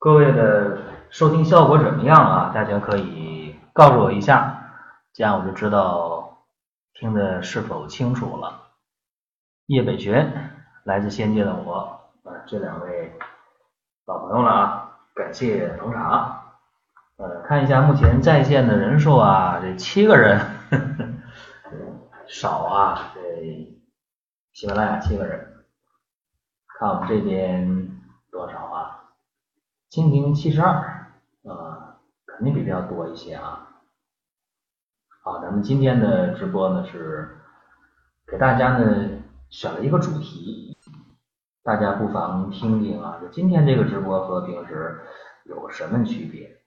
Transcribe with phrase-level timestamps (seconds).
[0.00, 0.78] 各位的
[1.10, 2.52] 收听效果怎么样啊？
[2.54, 4.70] 大家可以告诉我一下，
[5.12, 6.44] 这样我就知道
[6.94, 8.68] 听的是否清楚了。
[9.66, 10.54] 叶北泉，
[10.84, 13.12] 来自仙界的我啊，这两位
[14.06, 16.44] 老朋友了啊，感谢捧场。
[17.16, 20.38] 呃，看一下目前在线的人数啊，这七个人，
[20.70, 20.78] 呵
[21.68, 21.70] 呵
[22.28, 23.20] 少啊，这
[24.52, 25.64] 喜马拉雅七个人。
[26.78, 27.90] 看我们这边
[28.30, 28.94] 多少啊？
[29.90, 31.12] 蜻蜓七十二，
[31.44, 31.96] 啊，
[32.26, 33.80] 肯定比这要多一些啊。
[35.22, 37.38] 好，咱们今天的直播呢是
[38.26, 40.76] 给大家呢选了一个主题，
[41.62, 45.00] 大家不妨听听啊，就今天这个直播和平时
[45.44, 46.60] 有什么区别？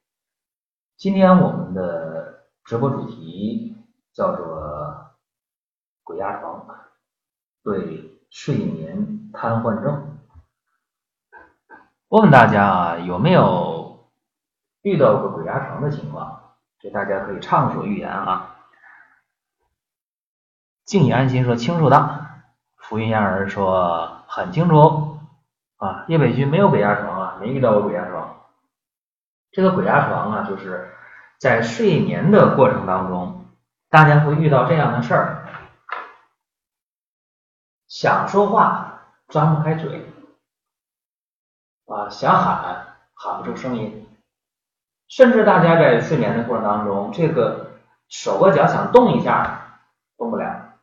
[0.98, 3.76] 今天我们的直播主题
[4.14, 5.12] 叫做
[6.04, 6.66] “鬼压床”
[7.64, 10.11] 对睡眠瘫痪症。
[12.12, 14.10] 问问大家啊，有没有
[14.82, 16.56] 遇到过鬼压床的情况？
[16.78, 18.58] 这大家可以畅所欲言啊。
[20.84, 22.26] 静以安心说清楚的，
[22.76, 25.20] 浮云燕儿说很清楚
[25.78, 26.04] 啊。
[26.10, 28.42] 叶北军没有鬼压床啊，没遇到过鬼压床。
[29.54, 30.94] 这个鬼压床啊，就是
[31.40, 33.46] 在睡眠的过程当中，
[33.90, 35.48] 大家会遇到这样的事儿：
[37.88, 40.06] 想说话张不开嘴，
[41.92, 44.08] 啊，想喊喊不出声音，
[45.08, 47.72] 甚至大家在睡眠的过程当中，这个
[48.08, 49.80] 手和脚想动一下
[50.18, 50.78] 动不了，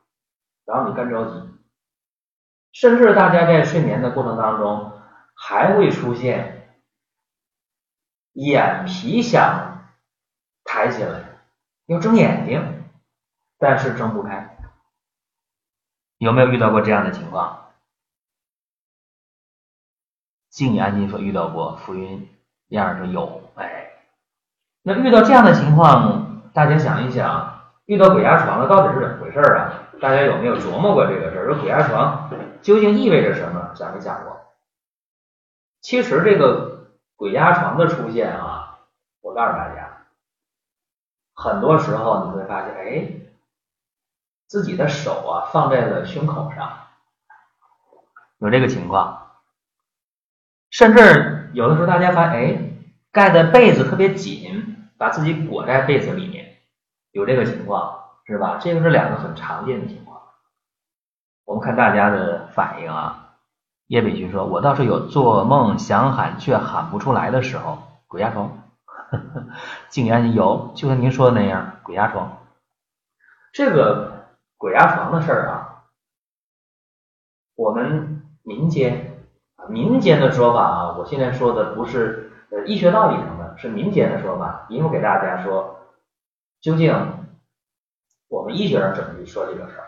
[0.64, 1.48] 然后你干着急，
[2.72, 4.92] 甚至大家在睡眠的过程当中
[5.34, 6.76] 还会出现
[8.32, 9.88] 眼皮想
[10.64, 11.24] 抬起来，
[11.86, 12.84] 要睁眼睛，
[13.58, 14.58] 但是睁不开。
[16.18, 17.67] 有没有遇到过这样的情况？
[20.58, 22.28] 静安静说遇到过，浮云
[22.70, 23.92] 燕儿说有，哎，
[24.82, 29.72] 那遇到这样的情况，大家想一想，遇到鬼压床了到底是怎么回事啊？
[30.00, 31.46] 大家有没有琢磨过这个事儿？
[31.46, 32.28] 说鬼压床
[32.60, 33.70] 究竟意味着什么？
[33.76, 34.36] 讲没讲过？
[35.80, 38.80] 其实这个鬼压床的出现啊，
[39.20, 40.06] 我告诉大家，
[41.34, 43.14] 很多时候你会发现，哎。
[44.48, 46.72] 自己的手啊放在了胸口上，
[48.38, 49.27] 有这个情况，
[50.70, 52.58] 甚至有的时候大家发现，哎，
[53.12, 56.56] 盖的被子特别紧，把自己裹在被子里面，
[57.12, 58.58] 有这个情况是吧？
[58.60, 60.20] 这个是两个很常见的情况。
[61.44, 63.34] 我们看大家的反应啊，
[63.86, 68.70] 叶北军说：“我倒是有做梦想喊却喊不出来的时候，鬼压床。
[69.88, 72.38] ”静安有，就像您说的那样，鬼压床，
[73.52, 74.16] 这个。
[74.60, 75.84] 鬼压床的事儿啊，
[77.54, 79.07] 我们民间
[79.66, 84.66] 民间的说法啊，我现在说的不是呃医学道理上的，是民间的说法。
[84.68, 85.78] 因为给大家说，
[86.60, 86.94] 究竟
[88.28, 89.84] 我们医学上怎么去说这个事儿？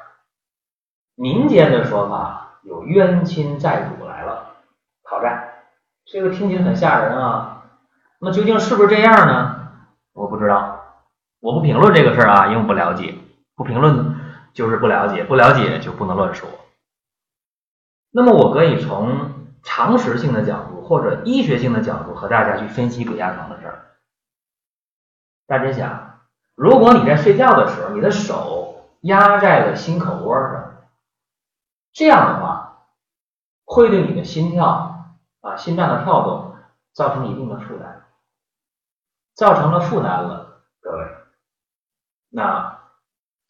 [1.14, 4.56] 民间的说法有冤亲债主来了
[5.05, 5.64] 讨债，
[6.05, 7.64] 这个听起来很吓人啊。
[8.20, 9.69] 那究竟是不是这样呢？
[10.12, 10.81] 我不知道，
[11.40, 13.14] 我不评论这个事儿啊，因为不了解，
[13.55, 14.17] 不评论。
[14.52, 16.49] 就是不了解，不了解就不能乱说。
[18.11, 23.96] 那么我可以从常识性的角度或者医学性的角度和大家去分析鬼压床的事儿。
[25.46, 26.20] 大家想，
[26.54, 30.88] 如果你在睡觉的时候，你的手压在了心口窝上，
[31.92, 32.86] 这样的话
[33.64, 36.56] 会对你的心跳啊、心脏的跳动
[36.92, 38.04] 造成一定的负担，
[39.34, 41.06] 造成了负担了，各位，
[42.28, 42.78] 那。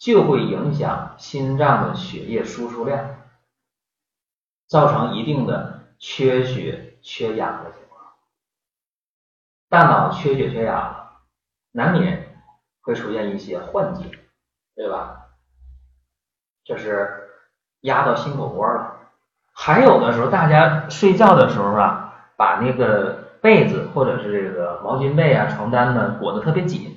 [0.00, 3.16] 就会影响心脏的血液输出量，
[4.66, 8.02] 造成一定的缺血缺氧的情况。
[9.69, 11.11] 大脑缺血缺氧，
[11.70, 12.35] 难免
[12.81, 14.11] 会出现一些幻觉，
[14.75, 15.26] 对吧？
[16.64, 17.29] 这是
[17.82, 18.97] 压到心口窝了。
[19.52, 26.96] 还有的时候，大家睡觉的时候啊，把那个被子或者是这个毛巾被啊、床单呢裹得特别紧。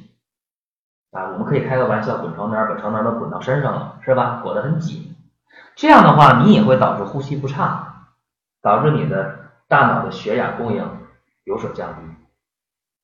[1.12, 4.40] 啊，我们可以开个玩笑，滚床单，把床单都滚到身上了，是吧？
[4.42, 5.16] 裹得很紧，
[5.76, 7.93] 这样的话，你也会导致呼吸不畅，
[8.63, 10.83] 导致你的大脑的血氧供应
[11.44, 12.01] 有所降低。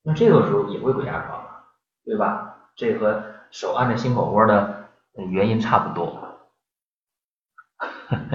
[0.02, 1.40] 那这个时候也会鬼压床，
[2.04, 2.56] 对吧？
[2.74, 6.26] 这和手按着心口窝的原因差不多。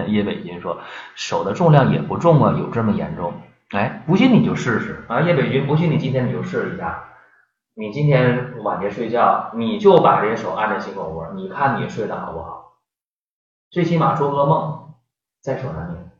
[0.07, 0.79] 叶伟军说，
[1.15, 3.33] 手的重量也不重啊，有这么严重？
[3.71, 7.03] 哎，不信你就试试啊，叶伟军，不信你今天你就试一下。
[7.73, 12.77] 你今天晚间睡觉，你就把这手按着心口窝，你看你睡得好不好？
[13.71, 14.93] 最起码做噩梦
[15.41, 16.11] 在所难免。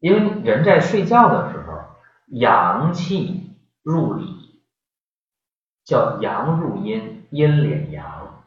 [0.00, 1.78] 因为人在睡觉的时候，
[2.26, 4.62] 阳气入里，
[5.84, 8.42] 叫阳入阴，阴敛阳，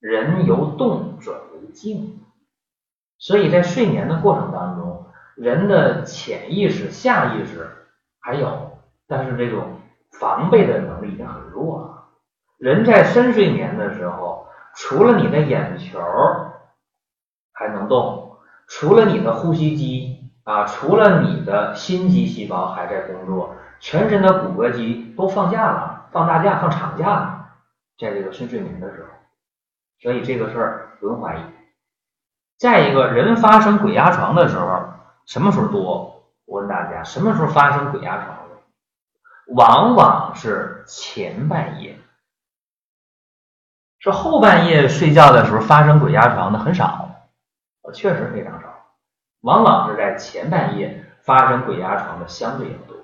[0.00, 2.20] 人由动转为静。
[3.18, 7.66] 所以在睡眠的过程当中，人的潜意识、下意识
[8.20, 9.80] 还有，但是这种
[10.20, 12.04] 防备的能力已经很弱了。
[12.58, 15.98] 人在深睡眠的时候，除了你的眼球
[17.52, 18.36] 还能动，
[18.68, 20.17] 除了你的呼吸机。
[20.48, 27.50] 啊，除了你的心肌细胞还在工作，全身的骨骼肌都放假了，放大假、放长假了，
[27.98, 29.08] 在这个深睡眠的时候，
[30.00, 31.40] 所以这个事儿不用怀疑。
[32.56, 34.88] 再一个人发生鬼压床的时候，
[35.26, 36.24] 什么时候多？
[36.46, 38.38] 我问大家，什么时候发生鬼压床？
[39.48, 41.98] 往往是前半夜，
[43.98, 47.10] 是后半夜睡觉的时候发生鬼压床的很少，
[47.92, 48.77] 确实非常少。
[49.40, 52.96] 往往是在前半夜发生鬼压床的相对要多，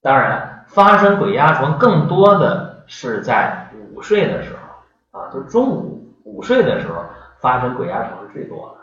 [0.00, 7.04] 当然发生鬼压床更多的是在午睡的时候啊，就中午午睡的时候
[7.40, 8.80] 发生鬼压床是最多的。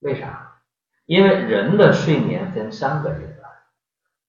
[0.00, 0.56] 为啥？
[1.06, 3.50] 因为人的睡眠分三个阶段，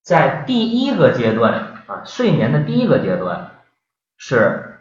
[0.02, 3.62] 在第一个阶段啊，睡眠的第一个阶段
[4.16, 4.80] 是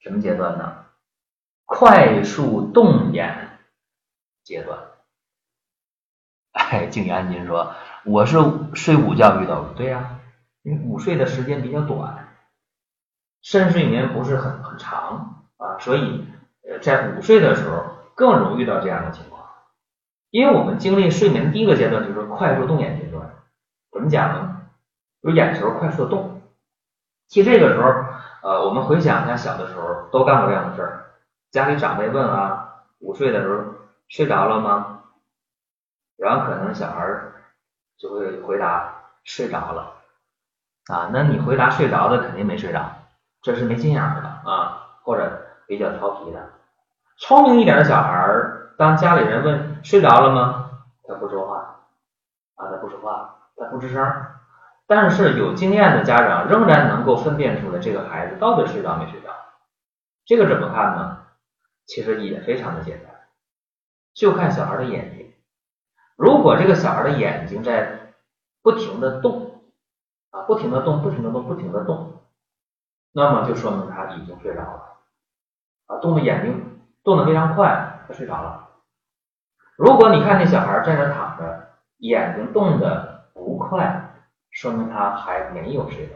[0.00, 0.84] 什么阶段呢？
[1.64, 3.58] 快速动眼
[4.42, 4.78] 阶段。
[6.52, 7.72] 哎，静安您说
[8.04, 8.36] 我是
[8.74, 10.18] 睡午觉遇到的，对呀，
[10.62, 12.28] 因为午睡的时间比较短，
[13.42, 16.26] 深睡眠不是很很长啊，所以
[16.68, 19.42] 呃在午睡的时候更容易遇到这样的情况。
[20.30, 23.30] 因为我们经历睡眠第一个阶段就是快速动眼阶段，
[23.90, 24.62] 怎么讲呢？
[25.22, 26.40] 就是眼球快速的动。
[27.28, 27.88] 其实这个时候，
[28.42, 31.04] 呃，我们回想一下小的时候都干过这样的事儿，
[31.50, 33.64] 家里长辈问啊，午睡的时候
[34.08, 35.01] 睡着了吗？
[36.22, 37.04] 然后可能小孩
[37.98, 39.92] 就会回答睡着了
[40.86, 42.80] 啊，那你回答睡着的肯定没睡着，
[43.42, 46.50] 这是没心眼的啊，或者比较调皮的。
[47.18, 48.32] 聪明一点的小孩，
[48.78, 50.70] 当家里人问睡着了吗，
[51.08, 51.56] 他不说话
[52.54, 54.26] 啊，他不说话，他不吱声。
[54.86, 59.30] 但是有经验的家长仍然能够分辨出来这个孩子到底睡着没睡着。
[60.24, 61.18] 这个怎么看呢？
[61.86, 63.12] 其实也非常的简单，
[64.14, 65.21] 就看小孩的眼睛。
[66.22, 68.14] 如果这个小孩的眼睛在
[68.62, 69.60] 不停的动
[70.30, 72.22] 啊，不停的动，不停的动，不停的动，
[73.10, 74.98] 那么就说明他已经睡着了
[75.86, 78.68] 啊，动的眼睛动的非常快，他睡着了。
[79.76, 84.14] 如果你看那小孩在那躺着，眼睛动的不快，
[84.52, 86.14] 说明他还没有睡着，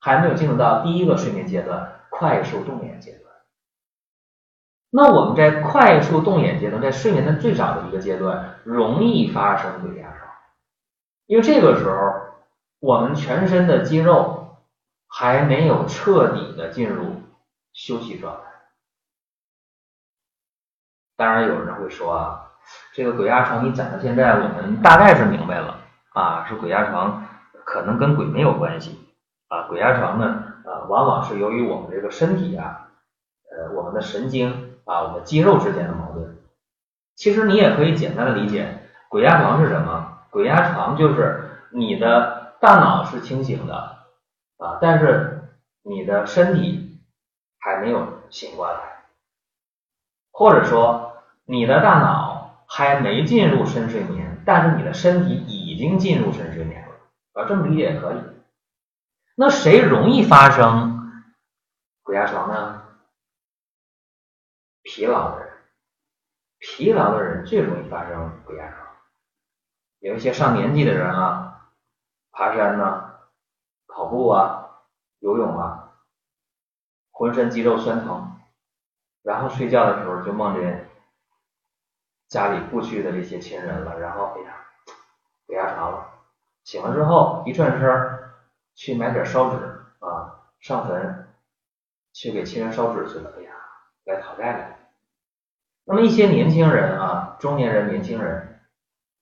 [0.00, 3.19] 还没有进入到第一个睡眠阶段——快速动眼阶段。
[4.92, 10.28] 那我们在快速动眼阶段，在睡眠的最早的一个阶段，容易发生鬼压床，
[11.26, 11.96] 因为这个时候
[12.80, 14.56] 我们全身的肌肉
[15.06, 17.22] 还没有彻底的进入
[17.72, 18.42] 休息状态。
[21.16, 22.50] 当然有人会说啊，
[22.92, 25.78] 这个鬼压床你讲到现在，我们大概是明白了
[26.14, 27.24] 啊，是鬼压床
[27.64, 28.98] 可能跟鬼没有关系
[29.46, 32.88] 啊，鬼压床呢，呃，往往是由于我们这个身体啊，
[33.52, 34.69] 呃，我们的神经。
[34.90, 36.36] 啊，我们肌肉之间的矛盾，
[37.14, 40.18] 其实你也可以简单的理解，鬼压床是什么？
[40.30, 43.74] 鬼压床就是你的大脑是清醒的
[44.58, 45.48] 啊，但是
[45.82, 46.98] 你的身体
[47.60, 49.04] 还没有醒过来，
[50.32, 51.12] 或者说
[51.44, 58.16] 你的大脑还没进入深睡眠，但是你的身体已经进入深睡眠了啊，这么理解也可以。
[59.36, 61.12] 那谁容易发生
[62.02, 62.82] 鬼压床呢？
[64.90, 65.52] 疲劳的人，
[66.58, 68.88] 疲劳的人最容易发生鬼压床。
[70.00, 71.70] 有一些上年纪的人啊，
[72.32, 73.20] 爬山呢、
[73.86, 74.82] 跑步啊、
[75.20, 75.92] 游泳啊，
[77.12, 78.36] 浑身肌肉酸疼，
[79.22, 80.90] 然后睡觉的时候就梦见
[82.26, 84.66] 家里故去的这些亲人了，然后哎呀，
[85.46, 86.10] 鬼压床了。
[86.64, 88.18] 醒了之后一转身
[88.74, 89.56] 去买点烧纸
[90.00, 91.32] 啊，上坟
[92.12, 93.32] 去给亲人烧纸去了。
[93.38, 93.52] 哎呀，
[94.06, 94.79] 来讨债来了。
[95.90, 98.60] 那么一些年轻人啊，中年人、年轻人，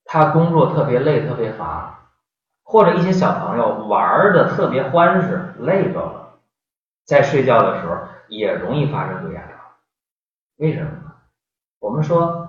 [0.05, 1.99] 他工作特别累、特别乏，
[2.63, 6.35] 或者一些小朋友玩的特别欢实，累着了，
[7.07, 7.97] 在睡觉的时候
[8.27, 9.55] 也容易发生鬼压床。
[10.57, 11.11] 为什么呢？
[11.79, 12.47] 我们说，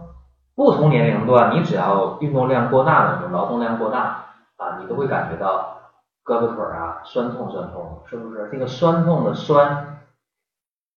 [0.54, 4.26] 不同年龄段，你只要运动量过大的时候，劳动量过大
[4.58, 5.80] 啊，你都会感觉到
[6.22, 8.50] 胳膊腿啊酸痛酸痛，是不是？
[8.52, 9.98] 这个酸痛的酸，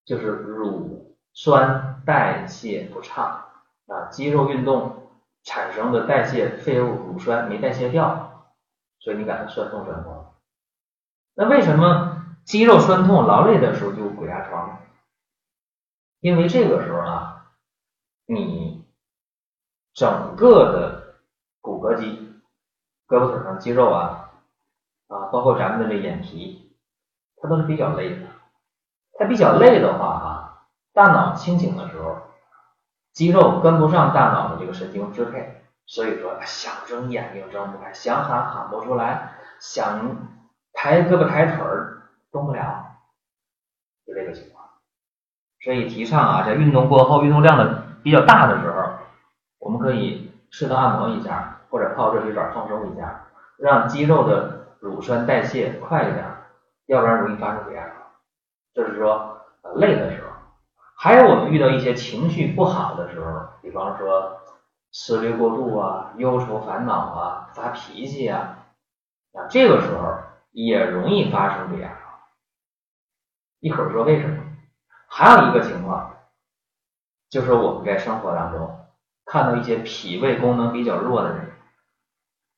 [0.04, 0.93] 就是乳
[1.34, 3.46] 酸代谢不畅
[3.88, 5.10] 啊，肌肉运动
[5.44, 8.54] 产生的代谢废物乳酸没代谢掉，
[9.00, 10.26] 所以你感到酸痛酸痛。
[11.36, 14.80] 那为什么肌肉酸痛、劳累的时候就鬼压床？
[16.20, 17.52] 因为这个时候啊，
[18.26, 18.86] 你
[19.94, 21.16] 整个的
[21.60, 22.34] 骨骼肌、
[23.08, 24.32] 胳膊腿上肌肉啊，
[25.08, 26.78] 啊，包括咱们的这眼皮，
[27.38, 28.28] 它都是比较累的。
[29.20, 30.33] 它比较累的话啊，
[30.94, 32.18] 大脑清醒的时候，
[33.14, 40.18] 肌肉跟不上大脑的这个神经支配，所以说想睁眼睛睁不开，想喊喊不出来，想
[40.72, 42.98] 抬胳膊抬腿儿动不了，
[44.06, 44.64] 就这个情况。
[45.64, 48.92] 所以提倡啊，在运动过后，运动量的比较大的时候，
[49.60, 53.26] 我们可以适当按摩一下，或者泡热水澡放松一下，
[53.58, 56.26] 让肌肉的乳酸代谢快一点，
[56.88, 57.84] 要不然容易发生鬼压
[58.74, 58.84] 就。
[58.84, 59.42] 是说
[59.76, 60.33] 累的时候，
[61.04, 64.40] 还有我们遇到一些情绪不好的时候，比方说
[64.94, 68.68] 思虑过度啊、忧愁烦恼啊、发脾气啊，
[69.34, 70.16] 啊这个时候
[70.54, 71.92] 也容易发生这样。
[73.60, 74.38] 一会说为什么？
[75.10, 76.10] 还有一个情况，
[77.30, 78.74] 就是我们在生活当中
[79.26, 81.52] 看到一些脾胃功能比较弱的人，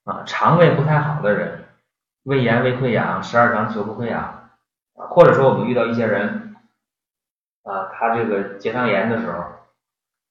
[0.04, 1.66] 啊，肠胃不太好的人，
[2.22, 4.22] 胃炎、胃溃疡、十二肠球部溃疡，
[4.98, 6.45] 啊，或者说我们遇到一些人，
[7.65, 9.43] 啊，他这个结肠炎的时候，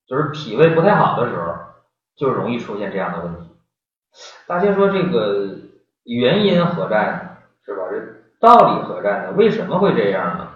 [0.06, 1.54] 就是脾胃不太好的时候，
[2.16, 3.56] 就容易出现这样的问题。
[4.46, 5.56] 大家说这个
[6.04, 7.36] 原因何在呢？
[7.64, 7.82] 是吧？
[7.90, 7.98] 这
[8.38, 9.32] 道理何在呢？
[9.32, 10.54] 为什么会这样呢？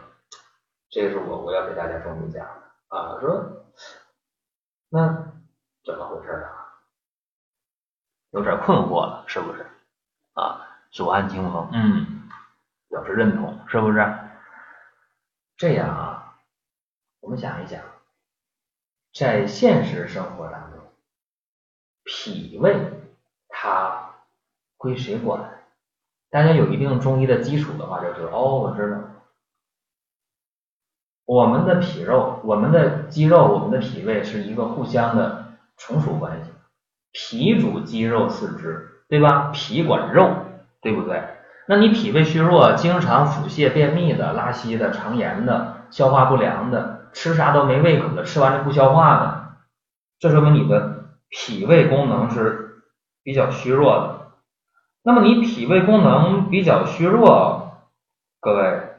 [0.90, 3.66] 这是我我要给大家重点讲的啊，说
[4.88, 5.06] 那
[5.84, 6.78] 怎么回事啊？
[8.30, 9.66] 有点困惑了，是不是？
[10.34, 10.60] 啊，
[10.92, 12.28] 左岸清风，嗯，
[12.88, 14.14] 表示认同，是不是？
[15.56, 16.17] 这样啊，
[17.20, 17.80] 我们想一想，
[19.12, 20.80] 在现实生活当中，
[22.04, 22.76] 脾胃
[23.48, 24.14] 它
[24.76, 25.64] 归谁管？
[26.30, 28.98] 大家有一定中医的基础的话，就知道哦，我知道。
[31.24, 36.50] 我们的脾肉、我们的肌肉、我们的脾胃是一个互相的从属关系，
[37.12, 39.50] 脾主肌肉四肢，对吧？
[39.52, 40.46] 脾管肉，
[40.80, 41.22] 对不对？
[41.66, 49.56] 那你脾胃虚弱，经常腹泻、便秘的、拉稀的、肠炎的、消化不良的、吃啥都没胃口的、吃完就不消化的，
[50.18, 52.82] 这说明你的脾胃功能是
[53.22, 54.32] 比较虚弱的。
[55.02, 57.88] 那么你脾胃功能比较虚弱，
[58.40, 58.96] 各位，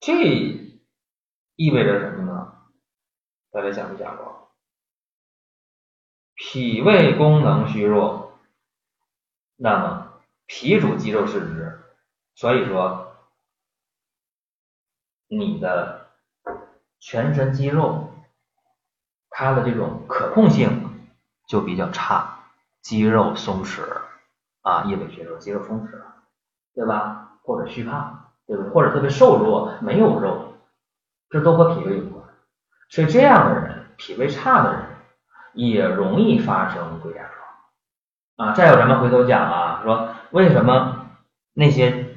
[0.00, 0.62] 这。
[1.56, 2.52] 意味着什么呢？
[3.52, 4.50] 大家想没想过？
[6.34, 8.40] 脾胃功能虚弱，
[9.54, 11.80] 那么脾主肌肉四肢，
[12.34, 13.14] 所以说
[15.28, 16.03] 你的
[17.06, 18.08] 全身肌肉
[19.28, 20.90] 它的这种可控性
[21.46, 22.38] 就比较差，
[22.80, 23.82] 肌肉松弛
[24.62, 25.90] 啊，叶北学说肌肉松弛，
[26.74, 27.32] 对吧？
[27.42, 28.72] 或者虚胖，对不对？
[28.72, 30.54] 或者特别瘦弱，没有肉。
[31.28, 32.24] 这都和脾胃有关，
[32.88, 34.86] 所以这样的人，脾胃差的人
[35.52, 37.22] 也容易发生鬼压
[38.36, 38.54] 床啊。
[38.54, 41.10] 再有，咱们回头讲啊，说为什么
[41.52, 42.13] 那些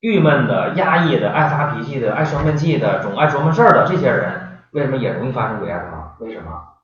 [0.00, 6.16] 郁闷的、压抑的、爱发脾气的、爱生闷气的、总爱琢磨事儿的这些人，为什么也容易发生鬼压床？
[6.20, 6.74] 为什么？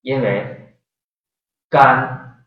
[0.00, 0.76] 因为
[1.70, 2.44] 肝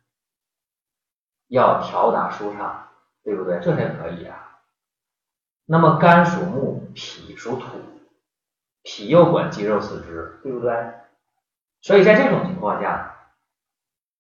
[1.48, 2.88] 要调达舒畅，
[3.24, 3.60] 对不对？
[3.60, 4.60] 这才可以啊。
[5.66, 7.66] 那么肝属木，脾属土，
[8.84, 10.94] 脾又管肌肉四肢，对不对？
[11.82, 13.16] 所以在这种情况下，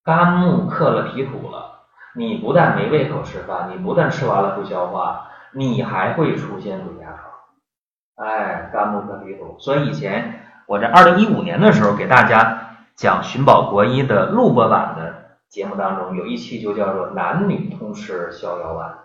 [0.03, 1.85] 肝木克了脾土了，
[2.15, 8.27] 你不但没胃口吃饭，你不但吃完了不消化，你还会出现鬼压床。
[8.27, 18.97] 哎，肝木克脾土，所以以前我在二零一五年的时候给大家讲寻宝国医的录播版的节目当中，有一期就叫做男女通吃逍遥丸。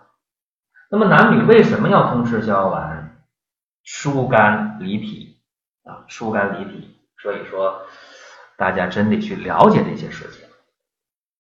[0.91, 3.17] 那么男女为什么要通吃逍遥丸？
[3.83, 5.39] 疏肝理脾
[5.85, 6.99] 啊，疏肝理脾。
[7.23, 7.81] 所以说，
[8.57, 10.47] 大家真得去了解这些事情。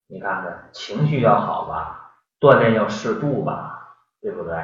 [0.08, 4.56] 你看看，情绪要好吧，锻炼要适度吧，对不对？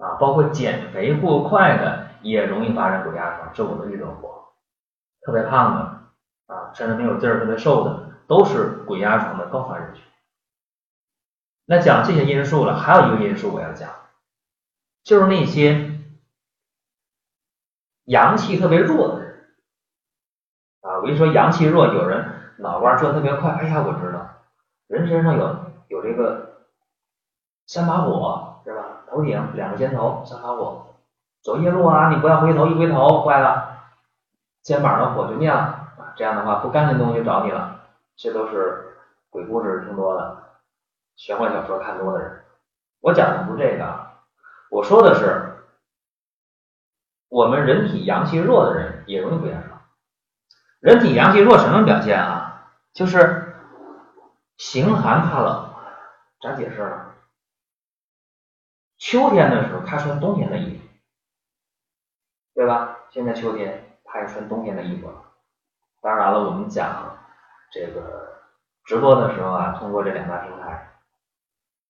[0.00, 4.54] 啊，包括减肥过快的也容易发生鬼压床，这我都遇到过。
[5.22, 10.02] 特别胖的啊，甚至没有劲儿，特别瘦的，都是鬼压床的高发人群。
[11.66, 13.90] 那讲这些因素了，还有一个因素我要讲，
[15.04, 16.00] 就是那些
[18.04, 19.54] 阳气特别弱的人
[20.80, 20.98] 啊。
[21.00, 24.26] 我一说阳气弱，有人脑瓜转特别快，哎呀，我知道，
[24.88, 26.64] 人身上有有这个
[27.66, 28.49] 三把火？
[29.10, 30.86] 头顶两个肩头，三把火，
[31.42, 33.78] 走夜路啊，你不要回头，一回头坏了，
[34.62, 36.14] 肩膀的火就灭了啊。
[36.16, 37.80] 这样的话，不干净东西就找你了，
[38.16, 38.96] 这都是
[39.30, 40.60] 鬼故事听多了，
[41.16, 42.40] 玄幻小说看多的人。
[43.00, 44.10] 我讲的不是这个，
[44.70, 45.64] 我说的是
[47.28, 49.80] 我们人体阳气弱的人也容易鬼压床。
[50.78, 52.68] 人体阳气弱什么表现啊？
[52.92, 53.54] 就是
[54.56, 55.70] 形寒怕冷，
[56.42, 57.09] 咋解释呢？
[59.00, 60.84] 秋天的时候他穿冬天的衣服，
[62.54, 62.98] 对吧？
[63.08, 65.14] 现在秋天他也穿冬天的衣服了。
[66.02, 67.16] 当然了，我们讲
[67.72, 68.42] 这个
[68.84, 70.90] 直播的时候啊，通过这两大平台，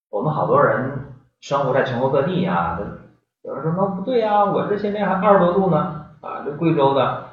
[0.08, 2.78] 我们好多人生活在全国各地啊，
[3.42, 7.28] 有人说那不对呀，我这现在还二十多度呢啊，这贵州的、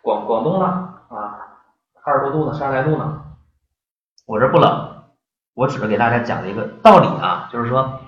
[0.00, 1.58] 广广东的啊，
[2.04, 3.24] 二十多度呢，三十来度呢，
[4.26, 5.02] 我这不冷，
[5.54, 8.00] 我只是给大家讲了一个道理啊，就是说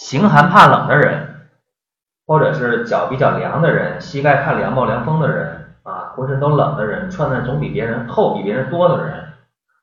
[0.00, 1.28] 形寒怕冷的人，
[2.26, 5.74] 或者是脚比较凉的人，膝盖怕凉冒凉风的人。
[5.82, 9.32] 啊，浑身都冷的人，穿的总比别人厚、比别人多的人，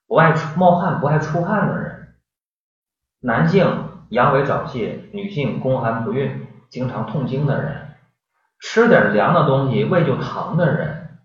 [0.08, 2.14] 不爱出冒汗、不爱出汗的人，
[3.22, 7.90] 男性阳痿早泄，女性宫寒不孕、经常痛经的人，
[8.60, 11.18] 吃点凉的东西胃就疼的人，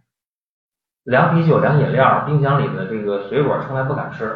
[1.04, 4.26] 凉啤酒、凉饮料，冰箱里的这个水果从来不敢吃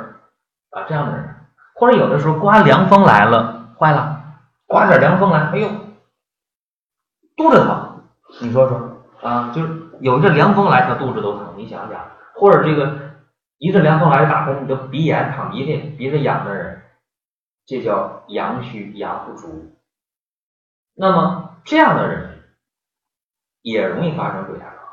[0.71, 1.35] 啊，这样的人，
[1.75, 4.16] 或者有的时候刮凉风来了，坏了，
[4.67, 5.69] 刮点凉风来，哎呦，
[7.37, 8.03] 肚子疼，
[8.41, 9.87] 你说说啊，就是。
[9.99, 11.55] 有一阵凉风来，他肚子都疼。
[11.57, 13.13] 你想想，或者这个
[13.57, 16.83] 一阵凉风来打喷嚏，都鼻炎、淌鼻涕、鼻子痒的人，
[17.65, 19.75] 这叫阳虚阳不足。
[20.95, 22.43] 那么这样的人
[23.63, 24.87] 也容易发生鬼压床，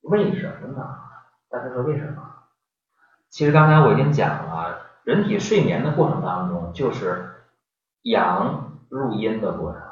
[0.00, 0.88] 为什么呢？
[1.48, 2.20] 大家说为什么？
[3.28, 7.44] 其实刚才我已经讲了，人体睡眠的过程当中，就是
[8.02, 9.82] 阳入阴的过程。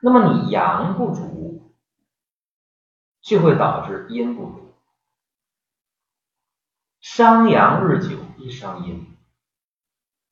[0.00, 1.60] 那么你阳不足。
[3.24, 4.74] 就会导致阴不足，
[7.00, 9.16] 伤阳日久必伤阴，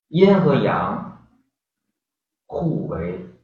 [0.08, 1.26] 阴和阳
[2.44, 3.34] 互为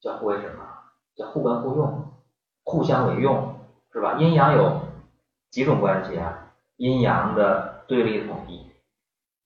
[0.00, 0.66] 叫互为什么？
[1.14, 2.10] 叫互根互用，
[2.64, 3.60] 互相为用，
[3.92, 4.14] 是吧？
[4.18, 4.80] 阴阳有
[5.50, 6.50] 几种关系啊？
[6.76, 8.72] 阴阳的对立统一，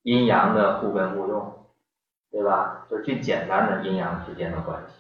[0.02, 1.63] 阴阳的互根互用，
[2.34, 2.84] 对吧？
[2.90, 4.94] 就是最简单的阴阳之间的关系。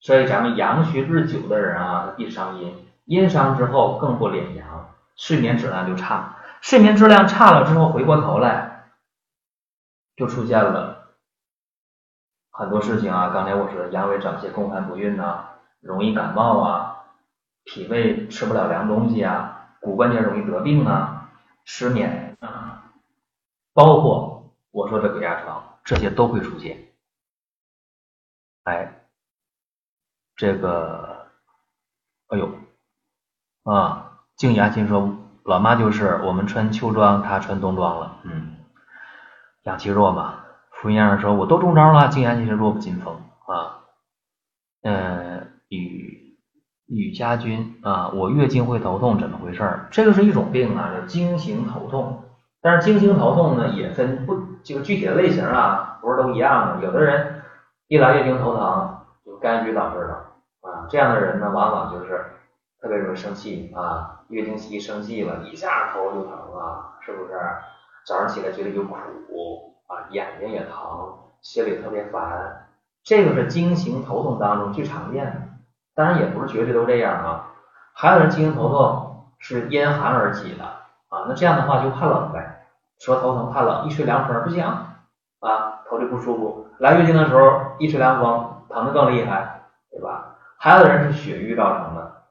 [0.00, 2.74] 所以咱们阳虚日久的人啊，必伤阴，
[3.04, 6.38] 阴伤之后更不敛阳，睡眠质量就差。
[6.62, 8.86] 睡眠质量差了之后，回过头来
[10.16, 11.08] 就出现了
[12.50, 13.28] 很多事情啊。
[13.34, 15.44] 刚才我说的阳痿早泄、宫寒不孕呐，
[15.80, 17.04] 容易感冒啊，
[17.64, 21.30] 脾胃吃不了凉东西啊，骨关节容易得病啊，
[21.66, 22.84] 失眠啊，
[23.74, 26.88] 包括我说的鬼压床，这些都会出现。
[28.64, 28.96] 哎。
[30.36, 31.26] 这个，
[32.28, 32.50] 哎呦，
[33.64, 35.14] 啊，静牙心说，
[35.44, 38.56] 老妈就是我们穿秋装，她穿冬装了，嗯，
[39.64, 40.42] 阳气弱嘛。
[40.70, 43.14] 福音上说，我都中招了，静牙心是弱不禁风
[43.48, 43.84] 啊。
[44.80, 46.38] 嗯，雨
[46.86, 49.88] 雨家军啊，我月经会头痛，怎么回事？
[49.90, 52.24] 这个是一种病啊，叫经行头痛。
[52.62, 56.84] 但是经行头痛呢，也分不这个具体的类型啊，不是都一样的。
[56.84, 57.42] 有的人
[57.88, 60.14] 一来月经头疼，就肝郁导致的。
[60.68, 62.24] 啊，这样的人呢，往往就是
[62.80, 67.32] 特别容易生气啊，月经期一生气了，一下头就疼啊，是不是？
[68.06, 68.94] 早上起来觉得有苦
[69.86, 72.66] 啊，眼睛也疼，心里特别烦，
[73.02, 75.40] 这个是经行头痛当中最常见的，
[75.94, 77.46] 当然也不是绝对都这样啊。
[77.92, 82.59] 还有人经行头痛是因寒而起的啊，那这样的话就怕冷呗，
[83.00, 90.36] 说头疼怕冷，一吹凉风不行啊，头里不舒服，来月经的时候一吹凉风，疼的更厉害，对吧？
[90.58, 92.22] 还有的人是血瘀造成的，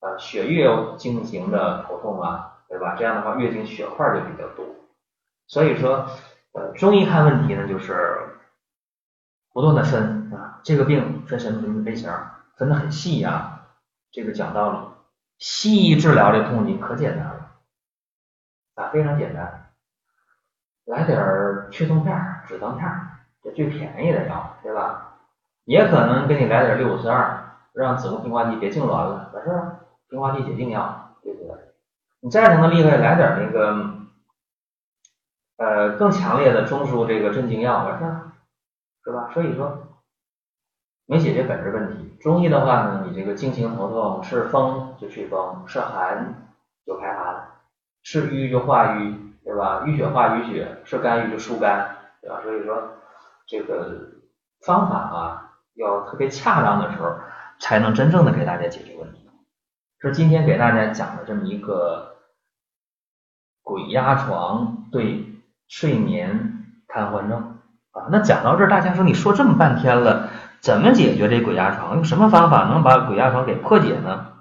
[0.00, 2.94] 啊，血瘀有经行的头痛啊，对吧？
[2.98, 4.64] 这样的话，月经血块就比较多。
[5.46, 6.06] 所以说，
[6.52, 8.38] 呃，中医看问题呢，就是
[9.52, 12.10] 不断的分啊，这个病分什么什么类型，
[12.56, 13.50] 分的很细啊。
[14.10, 14.78] 这个讲道理，
[15.38, 17.50] 西医治疗这痛经可简单了，
[18.76, 19.63] 啊，非常简单，
[20.86, 22.16] 来点儿去痛片、
[22.46, 22.90] 止疼片，
[23.42, 25.16] 这最便宜的药，对吧？
[25.64, 27.40] 也可能给你来点六五四二。
[27.74, 31.56] 让子宫平滑肌别痉挛了，完事儿，平滑肌解痉药，对不对？
[32.20, 33.94] 你再疼的厉害，来点那个，
[35.56, 38.30] 呃，更强烈的中枢这个镇静药，完事儿，
[39.02, 39.28] 是吧？
[39.34, 39.76] 所以说，
[41.06, 42.16] 没解决本质问题。
[42.20, 46.48] 中医的话呢，你这个经行头痛是风就祛风，是寒
[46.86, 47.48] 就排寒，
[48.04, 49.82] 是瘀就化瘀，对吧？
[49.84, 52.40] 淤血化淤血，是肝郁就疏肝，对吧？
[52.42, 52.82] 所以说，
[53.46, 54.10] 这个
[54.64, 57.14] 方法啊，要特别恰当的时候。
[57.60, 59.30] 才能真正的给大家解决问题。
[60.00, 62.16] 是今天给大家讲的这么一个
[63.62, 67.58] 鬼压床对睡眠瘫痪症
[67.92, 68.08] 啊。
[68.10, 70.28] 那讲到这儿，大家说你说这么半天了，
[70.60, 71.94] 怎么解决这鬼压床？
[71.94, 74.32] 用什么方法能把鬼压床给破解呢？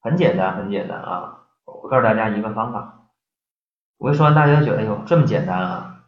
[0.00, 1.42] 很简单，很简单啊！
[1.66, 2.99] 我告诉大家一个方法。
[4.00, 6.06] 我一说完，大家觉得哎呦这么简单啊！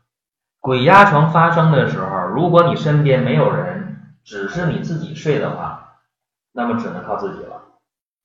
[0.60, 5.98] 鬼压床发生的时候，如果你身边没有人，只是你自己睡的话，
[6.52, 7.62] 那么只能靠自己了。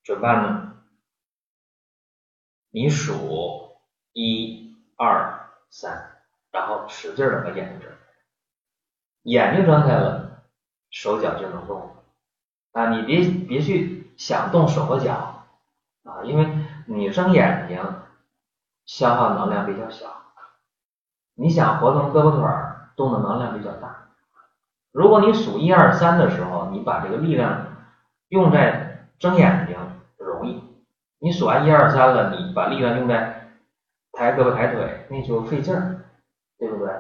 [0.06, 0.74] 怎么办呢？
[2.72, 3.78] 你数
[4.14, 6.12] 一二三，
[6.50, 7.98] 然后使劲的把眼睛睁开，
[9.24, 10.44] 眼睛睁开了，
[10.92, 11.94] 手脚就能动
[12.72, 12.96] 啊！
[12.96, 15.46] 你别别去想动手和脚
[16.06, 16.48] 啊，因为
[16.86, 17.84] 你睁眼睛
[18.88, 20.08] 消耗能量比较小，
[21.36, 24.08] 你想活动胳膊腿儿，动的能量比较大。
[24.92, 27.68] 如果你数一二三的时候，你把这个力量
[28.30, 29.78] 用在睁眼睛
[30.18, 30.64] 容易。
[31.20, 33.52] 你数完一二三了，你把力量用在
[34.14, 36.06] 抬胳膊抬腿，那就费劲儿，
[36.58, 36.92] 对不对？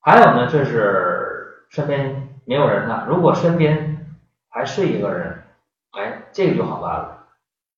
[0.00, 4.16] 还有呢，这是身边没有人了，如果身边
[4.50, 5.44] 还睡一个人，
[5.92, 7.28] 哎，这个就好办了。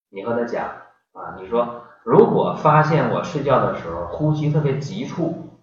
[0.08, 0.64] 你和他讲
[1.12, 5.58] 啊，你说如果发现我睡觉的时候呼吸特别急促，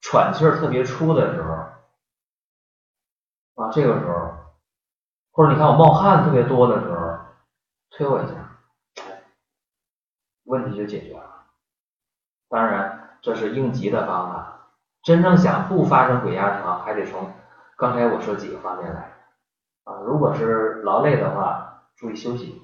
[0.00, 1.52] 喘气儿特别粗的时候，
[3.62, 4.32] 啊，这个时候，
[5.30, 7.18] 或者你看我冒汗特别多的时候。
[7.94, 8.56] 推我一下，
[10.44, 11.44] 问题就解决了。
[12.48, 14.70] 当然，这是应急的方法。
[15.02, 17.30] 真正想不发生鬼压床，还得从
[17.76, 19.12] 刚才我说几个方面来
[19.84, 20.00] 啊。
[20.06, 22.61] 如果是劳累的话，注意休息。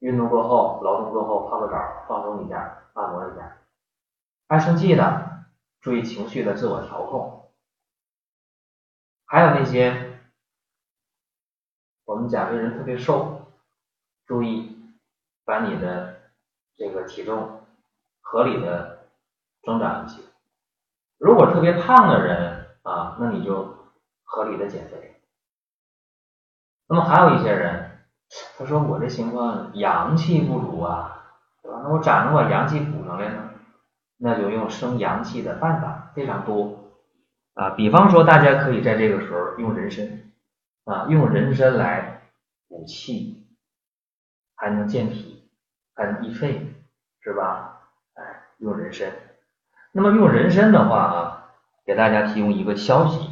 [0.00, 3.58] 运动过后、劳动过后泡个澡，放松一下，按摩一下。
[4.48, 5.46] 爱生气的，
[5.80, 7.50] 注意情绪的自我调控。
[9.24, 10.20] 还有那些
[12.04, 13.34] 我们讲这人特别瘦。
[14.26, 14.76] 注意
[15.44, 16.32] 把你的
[16.74, 17.64] 这个体重
[18.20, 19.06] 合理的
[19.62, 20.20] 增长一些。
[21.16, 23.72] 如果特别胖的人啊，那你就
[24.24, 25.22] 合理的减肥。
[26.88, 27.85] 那么还有一些人，
[28.58, 31.24] 他说我这情况阳气不足啊，
[31.62, 31.80] 对吧？
[31.84, 33.50] 那我咋能把阳气补上来呢？
[34.18, 36.92] 那就用生阳气的办法非常多
[37.54, 37.70] 啊。
[37.70, 40.06] 比方说，大家可以在这个时候用人参
[40.84, 42.22] 啊，用人参来
[42.68, 43.42] 补气。
[44.58, 45.50] 还能健脾，
[45.94, 46.74] 还能益肺，
[47.20, 47.78] 是吧？
[48.14, 48.22] 哎，
[48.56, 49.12] 用人参。
[49.92, 51.44] 那么用人参的话啊，
[51.84, 53.28] 给大家提供一个消息，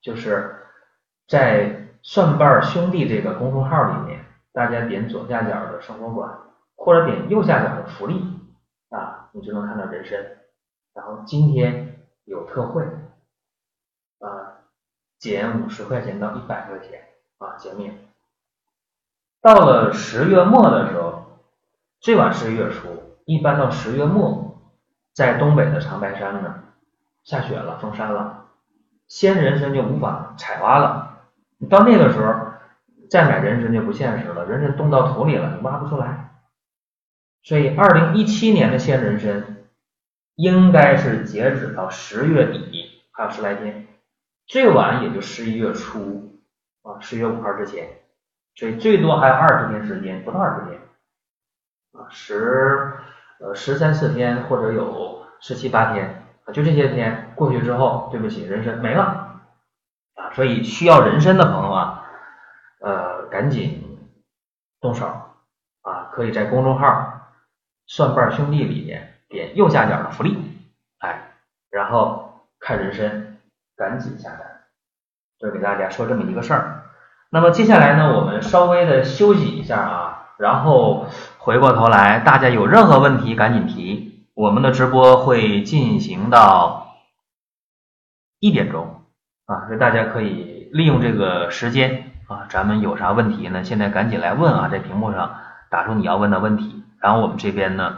[0.00, 0.56] 就是
[1.28, 4.13] 在蒜瓣兄弟这个公众号里面，
[4.54, 6.30] 大家点左下角的生活馆，
[6.76, 8.24] 或者点右下角的福利
[8.88, 10.16] 啊，你就能看到人参。
[10.94, 12.84] 然后今天有特惠
[14.20, 14.62] 啊，
[15.18, 17.00] 减五十块钱到一百块钱
[17.38, 17.98] 啊，减免。
[19.42, 21.24] 到了十月末的时候，
[21.98, 22.88] 最晚十一月初，
[23.24, 24.56] 一般到十月末，
[25.12, 26.62] 在东北的长白山呢，
[27.24, 28.46] 下雪了，封山了，
[29.08, 31.18] 鲜人参就无法采挖了。
[31.68, 32.43] 到那个时候
[33.14, 36.30] 再买人参就不现实了，人参冻到土里了，你挖不出来。
[37.44, 39.68] 所以，二零一七年的鲜人参
[40.34, 43.86] 应该是截止到十月底，还有十来天，
[44.48, 46.40] 最晚也就十一月初
[46.82, 47.86] 啊，十月五号之前。
[48.56, 50.80] 所以最多还有二十天时间，不到二十天
[51.92, 52.94] 啊，十
[53.38, 59.40] 呃十三四天或者有十七八天啊，就这些天过去之后，对不起，人参没了
[60.16, 61.83] 啊，所以需要人参的朋友啊，
[62.84, 63.98] 呃，赶紧
[64.78, 65.06] 动手
[65.80, 67.32] 啊，可以在公众号
[67.86, 70.36] 蒜瓣兄弟里面点右下角的福利，
[70.98, 71.32] 哎，
[71.70, 73.38] 然后看人参，
[73.74, 74.64] 赶紧下单，
[75.38, 76.82] 就给大家说这么一个事儿。
[77.30, 81.06] 那么接下来呢，我们稍微的休息一下啊，然后
[81.38, 84.28] 回过头来，大家有任何问题赶紧提。
[84.34, 86.96] 我们的直播会进行到
[88.40, 89.02] 一点钟
[89.46, 92.10] 啊，所以大家可以利用这个时间
[92.48, 93.64] 咱们有啥问题呢？
[93.64, 95.34] 现在赶紧来问啊，在屏幕上
[95.70, 96.84] 打出你要问的问题。
[97.00, 97.94] 然后我们这边呢，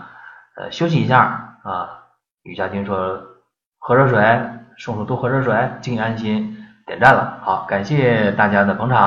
[0.57, 1.89] 呃，休息一下啊。
[2.43, 3.21] 雨佳听说
[3.79, 4.41] 喝热水，
[4.79, 6.57] 送出多喝热水，静安心。
[6.87, 9.01] 点赞了，好，感谢大家的捧场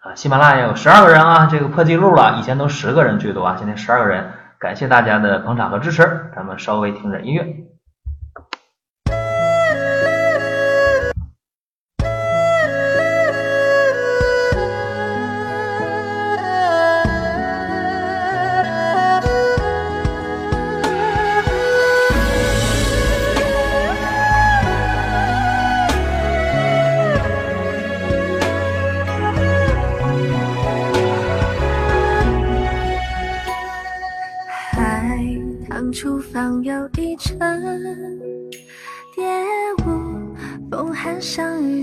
[0.00, 0.14] 啊！
[0.14, 7.73] 喜马拉雅有十二个人啊，这个破纪录了，以前都十个人最多啊，现在十二个人，感谢大家的捧场和支持，咱们稍微听着音乐。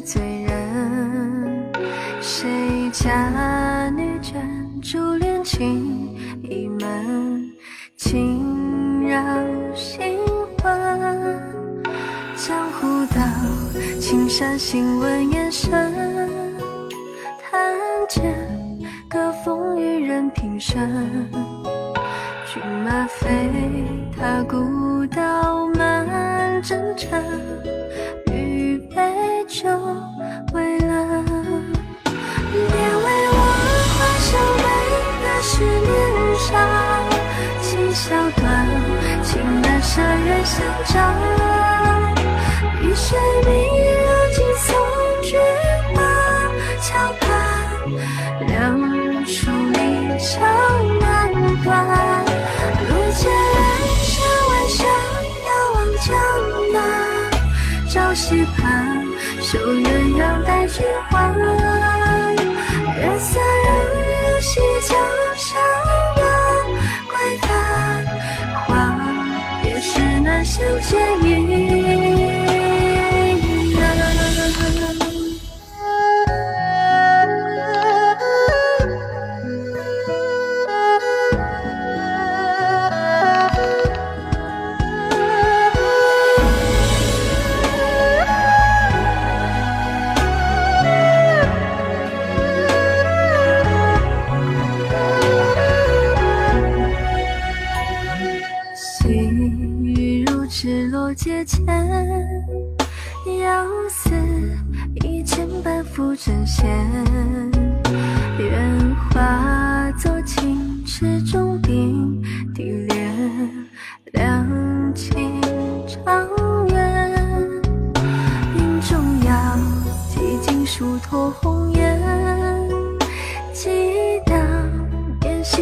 [0.01, 0.40] 最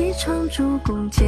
[0.10, 1.24] 烟溪窗烛共剪，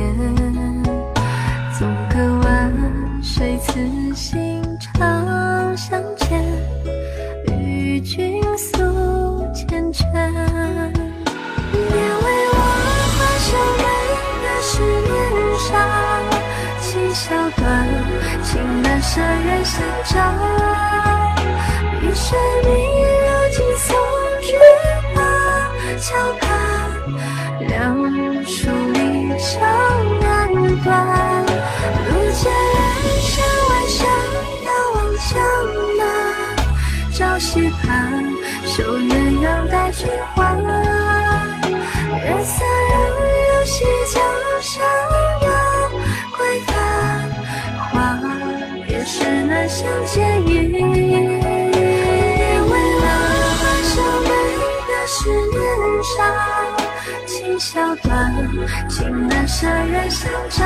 [1.78, 2.74] 纵歌万
[3.22, 3.80] 水此
[4.16, 6.44] 心常相牵，
[7.46, 8.82] 与君诉
[9.54, 10.04] 缱绻。
[11.72, 12.56] 别为我
[13.14, 13.84] 画上眉
[14.42, 15.14] 的是年
[15.60, 15.70] 少，
[16.82, 17.24] 情笑
[17.58, 17.64] 断，
[18.44, 18.50] 情
[18.82, 20.12] 难舍人相照。
[22.02, 22.72] 一水明
[23.22, 23.88] 如镜送
[24.42, 24.50] 君
[25.14, 25.20] 马，
[26.00, 26.50] 桥畔
[28.52, 29.00] 处离
[29.40, 29.50] 愁
[30.20, 30.52] 难
[30.84, 30.88] 断。
[32.10, 33.32] 路见人山
[33.70, 34.00] 万山，
[34.66, 34.98] 遥望
[35.30, 35.32] 江
[35.98, 36.00] 南。
[37.14, 37.50] 朝夕
[37.82, 37.90] 盼，
[38.66, 39.10] 绣鸳
[39.40, 40.38] 鸯带君还。
[42.26, 42.54] 月色
[42.90, 44.22] 如流溪江
[44.62, 44.84] 上
[45.44, 45.50] 岸，
[46.36, 46.70] 归帆
[47.80, 47.90] 花
[48.86, 51.41] 别时难相见亦。
[57.62, 58.34] 笑断，
[58.90, 60.66] 情难舍人相照。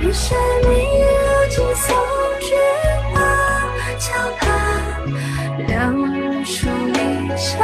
[0.00, 1.96] 一水明如镜送
[2.40, 2.50] 君
[3.14, 3.20] 马，
[3.96, 4.44] 桥畔
[5.68, 5.94] 两
[6.44, 6.98] 处离
[7.38, 7.62] 愁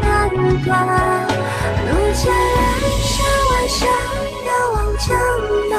[0.00, 0.30] 难
[0.64, 0.66] 断。
[1.84, 2.32] 路见
[2.80, 3.14] 人山
[3.50, 3.86] 万山，
[4.46, 5.06] 遥望江
[5.68, 5.74] 南。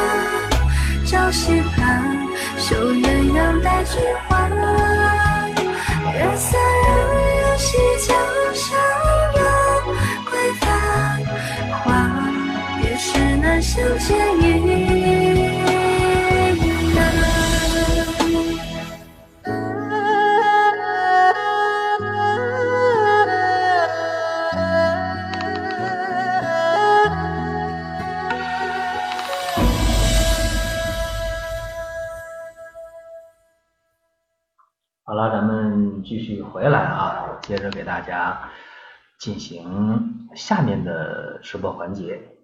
[1.04, 1.82] 朝夕盼，
[2.60, 4.00] 绣鸳鸯带君
[4.30, 4.32] 还。
[6.14, 6.88] 月色如
[7.40, 7.66] 流溪
[8.08, 8.16] 江
[8.54, 8.78] 上
[13.62, 15.58] 相见亦。
[35.04, 38.38] 好了，咱们继续回来啊，接着给大家
[39.18, 42.37] 进行下面的直播环节，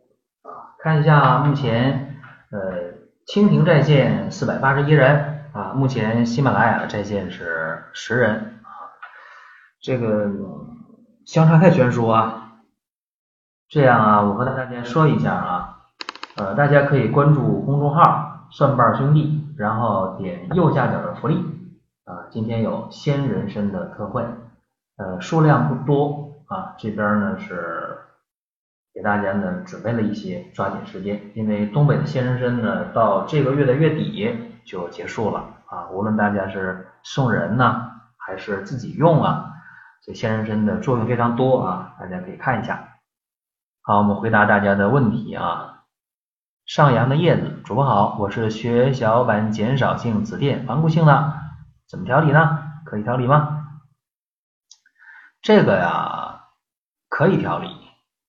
[0.80, 2.18] 看一下目前
[2.52, 2.94] 呃
[3.26, 8.92] 蜻蜓在线四百八十一人啊，目前喜马拉雅在线是十人啊，
[9.82, 10.30] 这个
[11.26, 12.60] 相差太悬殊啊，
[13.70, 15.78] 这样啊，我和大家说一下啊，
[16.36, 21.38] 呃，大家可以关注公众号蒜瓣兄弟，然后点右下角的福利。
[22.06, 24.26] 啊，今天有鲜人参的特惠，
[24.98, 27.98] 呃，数量不多啊，这边呢是
[28.94, 39.52] 给大家呢准备了一些，抓紧时间，因为东北的鲜人参呢到这个月的月底就结束了啊，无论大家是送人呢，还是自己用啊，
[40.06, 43.00] 这鲜人参的作用非常多啊，大家可以看一下。
[43.82, 45.84] 好，我们回答大家的问题啊，
[46.66, 51.34] 上扬的叶子，主播好，我是血小板减少性紫癜顽固性的，
[51.90, 52.60] 怎么调理呢？
[52.86, 53.60] 可以调理吗？
[55.42, 56.44] 这个呀，
[57.10, 57.68] 可以调理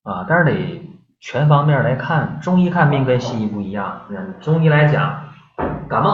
[0.04, 2.38] 啊，但是得全方面来看。
[2.40, 4.02] 中医看病跟西医不一样，
[4.40, 5.24] 中医来讲，
[5.88, 6.10] 感冒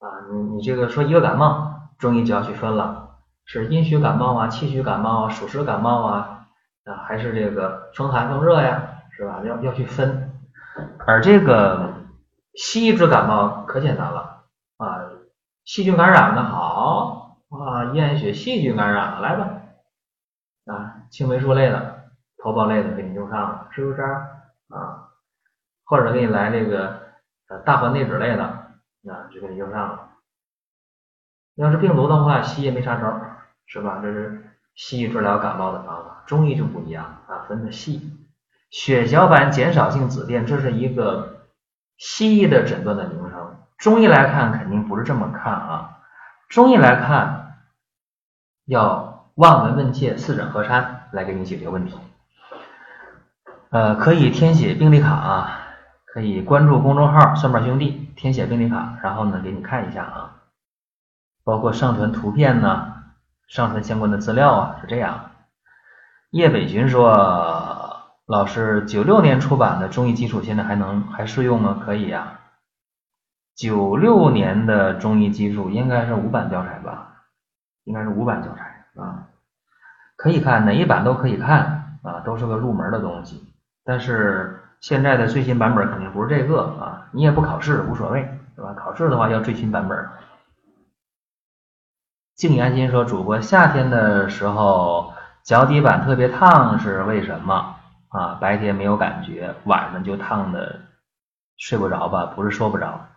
[0.00, 3.10] 啊，你你这个说一个感冒，中医就要去分了，
[3.44, 6.46] 是阴虚感冒啊，气虚感冒啊，暑湿感冒啊，
[6.84, 8.82] 啊还是这个风寒风热呀，
[9.16, 9.40] 是吧？
[9.44, 10.32] 要要去分。
[11.06, 11.92] 而这个
[12.54, 14.44] 西医治感冒可简单了
[14.78, 15.00] 啊，
[15.64, 19.48] 细菌感染的好啊，验血细菌感染，来吧。
[20.66, 21.97] 啊，青霉素类的、
[22.42, 25.08] 头孢类的给你用上了，是不是啊？
[25.84, 27.00] 或者给你来这个
[27.48, 30.08] 呃大环内酯类的，啊，就给你用上了。
[31.56, 33.20] 要是病毒的话，西医没啥招，
[33.66, 33.98] 是吧？
[34.00, 38.12] 这是西医治疗感冒的方法，中医就不一样啊，分的细。
[38.70, 41.46] 血小板减少性紫癜，这是一个
[41.96, 45.98] 西医的诊断的名称，中医来看肯定不是这么看啊。
[46.48, 47.58] 中医来看
[48.66, 49.08] 要。
[49.38, 51.96] 望闻问切，四诊合参来给你解决问题。
[53.70, 55.60] 呃，可以填写病历卡啊，
[56.06, 60.36] 可以关注公众号“算盘兄弟”，填写病历卡，然后呢给你看一下啊，
[61.44, 62.94] 包括上传图片呢，
[63.46, 65.32] 上传相关的资料啊，是这样。
[66.30, 72.40] 叶北群说：“老师，九六年出版的中医基础现在还能还适用吗？”可以呀。
[73.54, 77.24] 九六年的中医基础应该是五版教材吧？
[77.84, 78.86] 应该是五版教材。
[78.96, 79.28] 啊，
[80.16, 83.47] 可以看哪一版都可以看啊，都是个入门的东西。
[83.88, 88.20] 但是现在的最新版本肯定不是这个啊，你也不考试无所谓，
[88.54, 88.74] 对吧？
[88.74, 90.06] 考试的话要最新版本。
[92.34, 97.76] 静言心说，主播夏天的时候脚底板特别烫是为什么
[98.10, 98.36] 啊？
[98.38, 100.80] 白天没有感觉，晚上就烫的
[101.56, 102.26] 睡不着吧？
[102.36, 103.08] 不是说不着，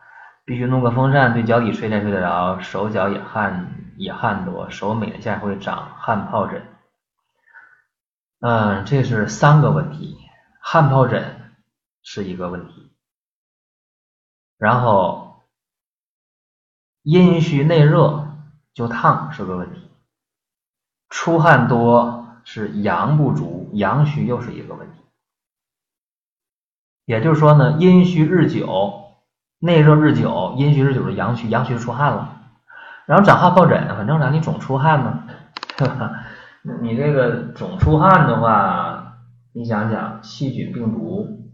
[0.46, 3.68] 必须弄个风扇对脚底吹才睡得着，手脚也汗。
[3.98, 6.64] 也汗多，手每一下会长汗疱疹。
[8.40, 10.18] 嗯，这是三个问题，
[10.64, 11.54] 汗疱疹
[12.04, 12.94] 是一个问题，
[14.58, 15.42] 然后
[17.02, 18.28] 阴虚内热
[18.74, 19.90] 就烫是个问题，
[21.10, 25.02] 出汗多是阳不足，阳虚又是一个问题。
[27.06, 29.16] 也就是说呢，阴虚日久，
[29.60, 32.38] 内热日久，阴虚日久是阳虚，阳虚出汗了。
[33.08, 35.24] 然后长汗疱疹很正常，你总出汗嘛，
[35.76, 36.24] 对吧？
[36.82, 39.01] 你这个总出汗的话，
[39.54, 41.50] 你想想，细菌、病毒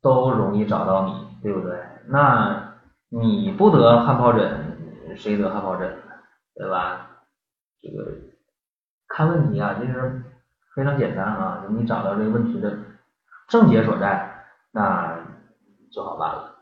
[0.00, 1.78] 都容易找到你，对不对？
[2.06, 2.74] 那
[3.08, 5.96] 你不得汗疱疹，谁得汗疱疹
[6.54, 7.10] 对吧？
[7.80, 8.12] 这个
[9.08, 10.22] 看问题啊，其实
[10.74, 12.76] 非常简单啊，你找到这个问题的
[13.48, 15.18] 症结所在，那
[15.92, 16.56] 就好办了。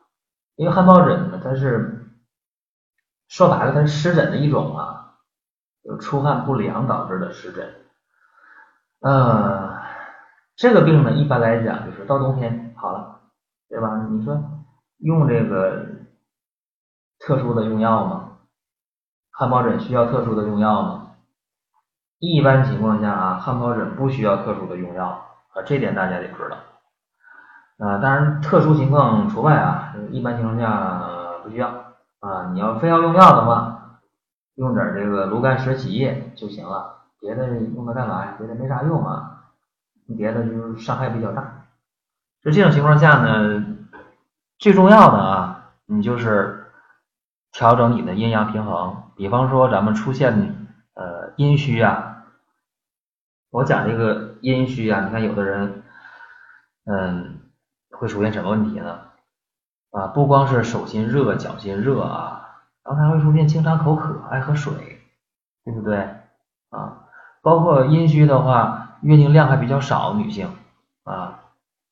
[0.56, 1.98] 因为汗疱疹呢，它是。
[3.28, 5.14] 说白了，它是湿疹的一种啊，
[5.84, 7.66] 有出汗不良导致的湿疹。
[9.00, 9.71] 呃，
[10.56, 13.20] 这个病呢，一般来讲就是到冬天好了，
[13.68, 14.06] 对吧？
[14.10, 14.40] 你说
[14.98, 15.86] 用这个
[17.18, 18.38] 特殊的用药吗？
[19.30, 20.98] 汗疱疹需要特殊的用药吗？
[22.18, 25.06] 一般情况下啊，汗疱疹不需要特殊的用药
[25.54, 26.56] 啊，这点大家得知道。
[27.84, 31.02] 啊，当然特殊情况除外啊，一般情况下
[31.42, 31.68] 不需要。
[32.20, 33.98] 啊，你要非要用药的话，
[34.54, 38.34] 用点这个炉甘石洗液就行了，别的用它干嘛呀？
[38.38, 39.31] 别的没啥用啊，
[40.16, 41.66] 别的就是伤害比较大。
[42.42, 43.64] 就这种情况下呢，
[44.58, 46.66] 最重要的啊，你就是
[47.52, 49.10] 调整你的阴阳平衡。
[49.16, 52.24] 比方说咱们出现呃阴虚啊，
[53.50, 55.82] 我讲这个阴虚啊，你看有的人
[56.86, 57.40] 嗯
[57.90, 59.00] 会出现什么问题呢？
[59.92, 64.72] 啊，不光是手心热、脚心热啊，然后还会出现经常口渴、爱喝水，
[65.64, 65.96] 对不对？
[66.70, 67.04] 啊，
[67.42, 70.48] 包括阴虚的话，月经量还比较少，女性
[71.04, 71.40] 啊，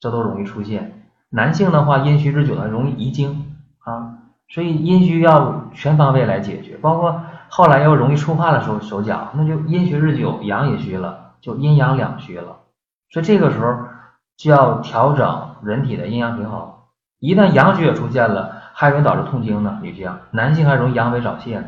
[0.00, 1.04] 这都容易出现。
[1.28, 3.54] 男性的话，阴虚日久了容易遗精
[3.84, 6.76] 啊，所以阴虚要全方位来解决。
[6.76, 12.56] 包括后来要容易出汗的手手脚，那就阴虚日久，阳也虚了，就阴阳两虚了。
[13.10, 13.76] 所以这个时候
[14.36, 16.72] 就要调整人体的阴阳平衡。
[17.18, 21.66] 一旦阳虚也出现了，还容易导致痛经呢，女性、男性还容易阳痿早泄呢。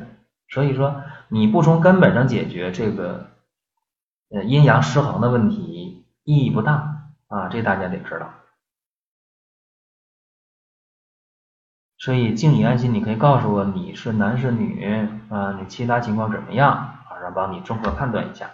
[0.48, 0.94] 所以说，
[1.28, 3.26] 你不从根本上解决这个
[4.32, 6.72] 呃阴阳失衡的问题，意义不大
[7.28, 8.30] 啊，这大家得知道。
[11.98, 18.50] 所以静你安心，你可以告诉我你是男是女啊，你其他情况怎么样啊，让帮你综合判断一下。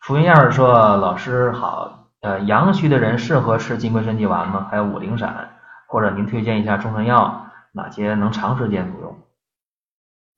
[0.00, 4.68] 福云燕儿说：“老师好，呃，阳虚的人适合吃金匮肾气丸吗？
[4.70, 9.18] 还有五苓散？”或者您推荐一下中成药哪些能长时间服用？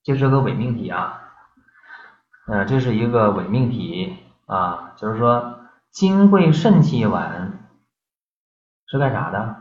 [0.03, 1.21] 这是个伪命题啊，
[2.47, 4.17] 呃，这是一个伪命题
[4.47, 7.69] 啊，就是说金匮肾气丸
[8.87, 9.57] 是干啥的？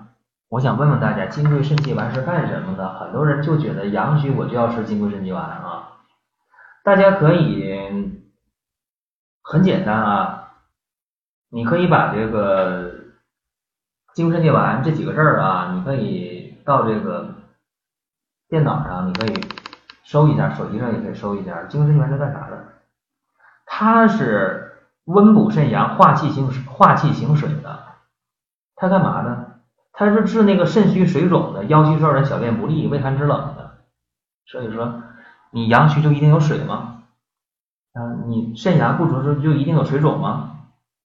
[0.49, 2.93] 我想问问大家，金匮肾气丸是干什么的？
[2.99, 5.99] 很多人就觉得阳虚我就要吃金匮肾气丸啊，
[6.83, 8.21] 大家可以
[9.41, 10.51] 很简单啊，
[11.49, 12.93] 你可以把这个
[14.13, 17.33] 金匮肾气丸这几个字啊，你可以到这个
[18.47, 19.45] 电脑上，你可以
[20.03, 22.73] 搜一下，手机上也可以搜一下，金匮肾气丸是干啥的？
[23.65, 24.72] 它是
[25.05, 27.79] 温补肾阳、化气行化气行水的，
[28.75, 29.59] 它干嘛的？
[29.91, 33.77] 它是治那个肾虚水肿的、腰膝受人、小便不利、畏寒肢冷的。
[34.45, 35.03] 所以说，
[35.51, 37.03] 你阳虚就一定有水吗？
[37.93, 40.51] 啊，你肾阳不足就就一定有水肿吗？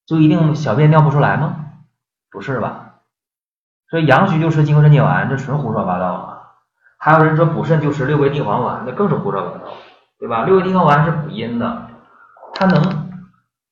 [0.06, 1.66] 就一定小便尿不出来吗？
[2.30, 2.94] 不是吧？
[3.90, 6.42] 所以阳虚就吃金匮肾气丸，这纯胡说八道啊！
[6.98, 9.72] 还有人说补肾就吃六味地黄丸，那更是胡说八道，
[10.18, 10.44] 对吧？
[10.44, 11.88] 六味地黄丸是补阴的，
[12.54, 13.07] 它能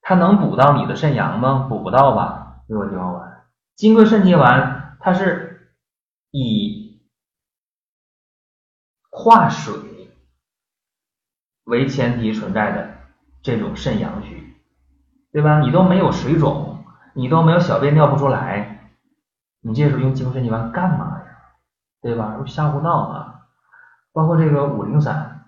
[0.09, 1.67] 它能补到你的肾阳吗？
[1.69, 2.63] 补不到吧？
[2.69, 3.45] 六味地黄丸，
[3.75, 4.97] 金匮肾气丸。
[5.01, 5.73] 它是
[6.31, 7.01] 以
[9.11, 9.75] 化水
[11.65, 12.99] 为前提存在的
[13.43, 14.57] 这种肾阳虚，
[15.33, 15.59] 对吧？
[15.59, 18.93] 你都没有水肿，你都没有小便尿不出来，
[19.61, 21.27] 你这时候用金匮肾气丸干嘛呀？
[22.01, 22.39] 对吧？
[22.47, 23.49] 瞎胡闹啊！
[24.13, 25.47] 包括这个五苓散，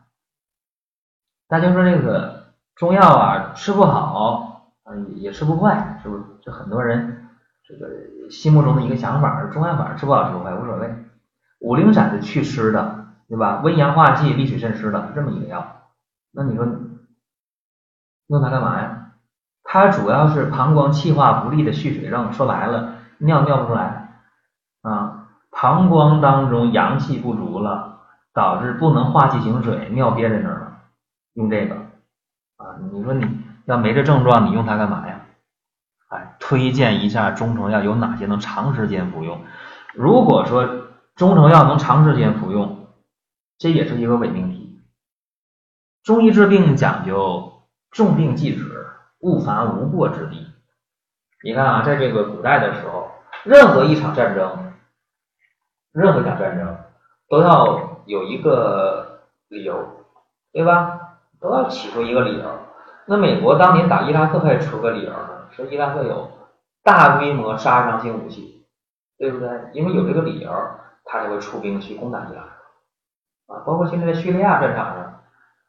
[1.46, 4.47] 大家说这个中药啊，吃不好
[4.88, 6.22] 啊，也吃不坏，是不是？
[6.40, 7.28] 就很多人。
[7.62, 11.04] 这个心目中的一个想法，中药反正吃不好吃不坏无所谓。
[11.60, 13.60] 五苓散是祛湿的，对吧？
[13.62, 15.82] 温阳化气、利水渗湿的这么一个药，
[16.32, 16.64] 那你说
[18.28, 19.12] 用它干嘛呀？
[19.64, 24.22] 它主要是膀胱气化不利的蓄水症，说白了尿尿不出来
[24.80, 28.00] 啊，膀胱当中阳气不足了，
[28.32, 30.78] 导致不能化气行水，尿憋在那儿了，
[31.34, 31.74] 用这个
[32.56, 33.26] 啊，你说你
[33.68, 35.26] 要没这症状，你用它干嘛呀？
[36.08, 39.44] 哎，推荐一下中成药有哪些能长时间服用？
[39.92, 40.66] 如果说
[41.14, 42.86] 中成药能长时间服用，
[43.58, 44.80] 这也是一个伪命题。
[46.02, 48.86] 中医治病讲究重病忌止，
[49.18, 50.46] 勿凡无过之地。
[51.44, 53.10] 你看啊，在这个古代的时候，
[53.44, 54.72] 任何一场战争，
[55.92, 56.74] 任何一场战争
[57.28, 60.06] 都要有一个理由，
[60.52, 61.18] 对吧？
[61.38, 62.58] 都要起出一个理由。
[63.08, 65.48] 那美国当年打伊拉克还出个理由呢。
[65.52, 66.30] 说伊拉克有
[66.84, 68.66] 大规模杀伤性武器，
[69.16, 69.48] 对不对？
[69.72, 70.50] 因为有这个理由，
[71.04, 73.64] 他才会出兵去攻打伊拉克啊。
[73.66, 75.22] 包括现在在叙利亚战场上，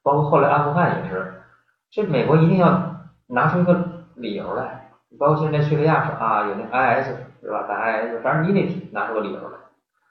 [0.03, 1.41] 包括后来阿富汗也是，
[1.89, 2.95] 这美国一定要
[3.27, 3.85] 拿出一个
[4.15, 4.91] 理由来。
[5.17, 7.07] 包括现在叙利亚说啊，有那 IS
[7.41, 7.63] 是吧？
[7.69, 9.57] 打 IS，反正你得拿出个理由来，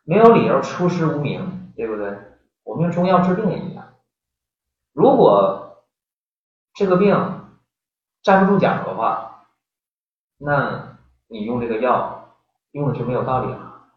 [0.04, 2.16] 没有理由出师无名，对不对？
[2.64, 3.84] 我们用中药治病也一样，
[4.94, 5.67] 如果
[6.78, 7.40] 这个病
[8.22, 9.46] 站不住脚的话。
[10.36, 12.36] 那你用这个药
[12.70, 13.88] 用的就没有道理了，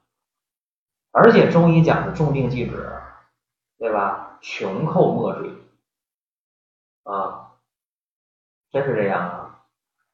[1.12, 2.92] 而且中医讲的重病忌止，
[3.78, 4.40] 对吧？
[4.42, 5.54] 穷寇莫追
[7.04, 7.52] 啊，
[8.72, 9.60] 真是这样啊！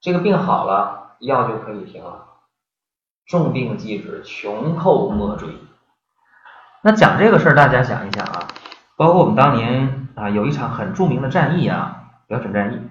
[0.01, 2.27] 这个病好了，药就可以停了。
[3.25, 5.57] 重病忌止，穷寇莫追。
[6.81, 8.49] 那讲这个事儿，大家想一想啊，
[8.97, 11.96] 包括我们当年啊，有一场很著名的战役啊，
[12.27, 12.81] 辽沈战役，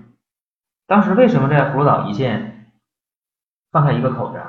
[0.87, 2.73] 当时为什么在葫芦岛一线？
[3.71, 4.43] 放开一个口子，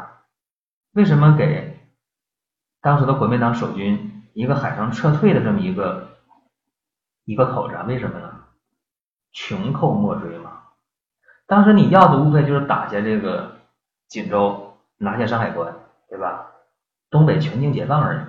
[0.93, 1.79] 为什么给
[2.79, 6.17] 当时的国民党守军一个海上撤退的这么一个
[7.25, 7.75] 一个口子？
[7.87, 8.45] 为什么呢？
[9.33, 10.63] 穷寇莫追嘛。
[11.45, 13.57] 当时你要的无非就是打下这个
[14.07, 15.75] 锦州，拿下山海关，
[16.07, 16.51] 对吧？
[17.09, 18.19] 东北全境解放而已。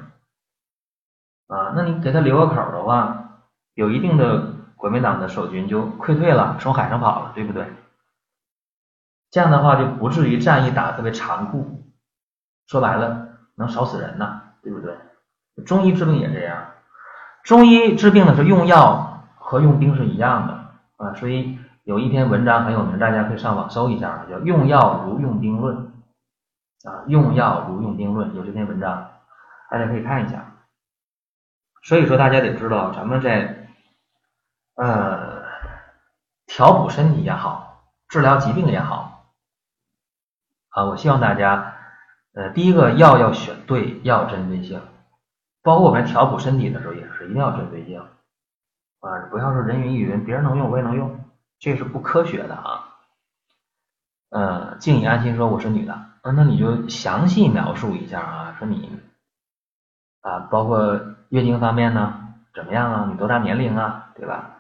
[1.53, 3.45] 啊，那你给他留个口的话，
[3.75, 7.67] 有一定的国民党的守军就溃退了，从海上跑了，对不对？
[9.31, 11.85] 这样的话就不至于战役打得特别残酷，
[12.67, 14.97] 说白了能少死人呐，对不对？
[15.67, 16.65] 中医治病也这样，
[17.43, 25.77] 中医治病的时候用药和用兵是一样的啊，所以有一篇文章很有名，大家可以上网搜一下，叫《用药如用兵论》
[26.89, 29.11] 啊，《用药如用兵论》有这篇文章，
[29.71, 30.55] 大家可以看一下。
[31.83, 33.68] 所以说大家得知道，咱们在
[34.79, 35.43] 呃
[36.47, 39.35] 调补身体也好，治疗疾病也好。
[40.71, 41.75] 啊，我希望大家，
[42.35, 44.81] 呃，第一个药要选对，要针对性，
[45.63, 48.01] 包括我们调补身体的时候也是，一定要针对性，
[49.01, 51.25] 啊，不要说人云亦云，别人能用我也能用，
[51.59, 52.85] 这是不科学的啊。
[54.31, 59.01] 呃，静怡安心说我是女的，啊那你就详细描述一下啊，说你
[60.21, 61.01] 啊，包括
[61.31, 63.09] 月经方面呢，怎么样啊？
[63.11, 64.13] 你多大年龄啊？
[64.15, 64.58] 对吧？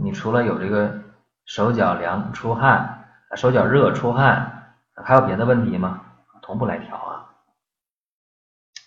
[0.00, 1.00] 你除了有这个
[1.44, 6.00] 手脚凉出汗，手脚热出汗，还有别的问题吗？
[6.40, 7.28] 同步来调啊。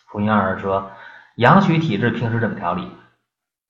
[0.08, 0.90] 福音二说，
[1.36, 2.90] 阳虚体质平时怎么调理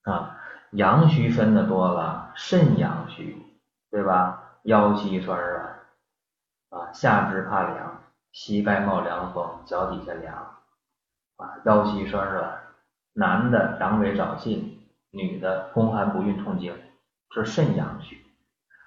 [0.04, 0.38] 啊？
[0.72, 3.44] 阳虚分的多了，肾阳虚，
[3.90, 4.60] 对吧？
[4.64, 5.80] 腰膝酸软
[6.70, 10.36] 啊，下肢怕凉，膝盖冒凉风，脚底下凉
[11.38, 12.60] 啊，腰膝酸软，
[13.14, 14.64] 男的阳痿早泄，
[15.10, 16.74] 女的宫寒不孕痛经。
[17.34, 18.18] 是肾阳虚，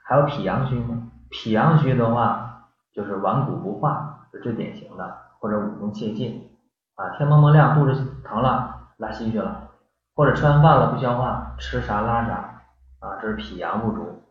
[0.05, 1.11] 还有脾阳虚吗？
[1.31, 6.51] 脾阳虚的话，就是顽固不化，是最典型的，或者五宫泄尽
[6.95, 9.71] 啊，天蒙蒙亮，肚子疼了，拉稀去了，
[10.15, 12.63] 或者吃完饭了不消化，吃啥拉啥
[13.01, 14.23] 啊，这是脾阳不足。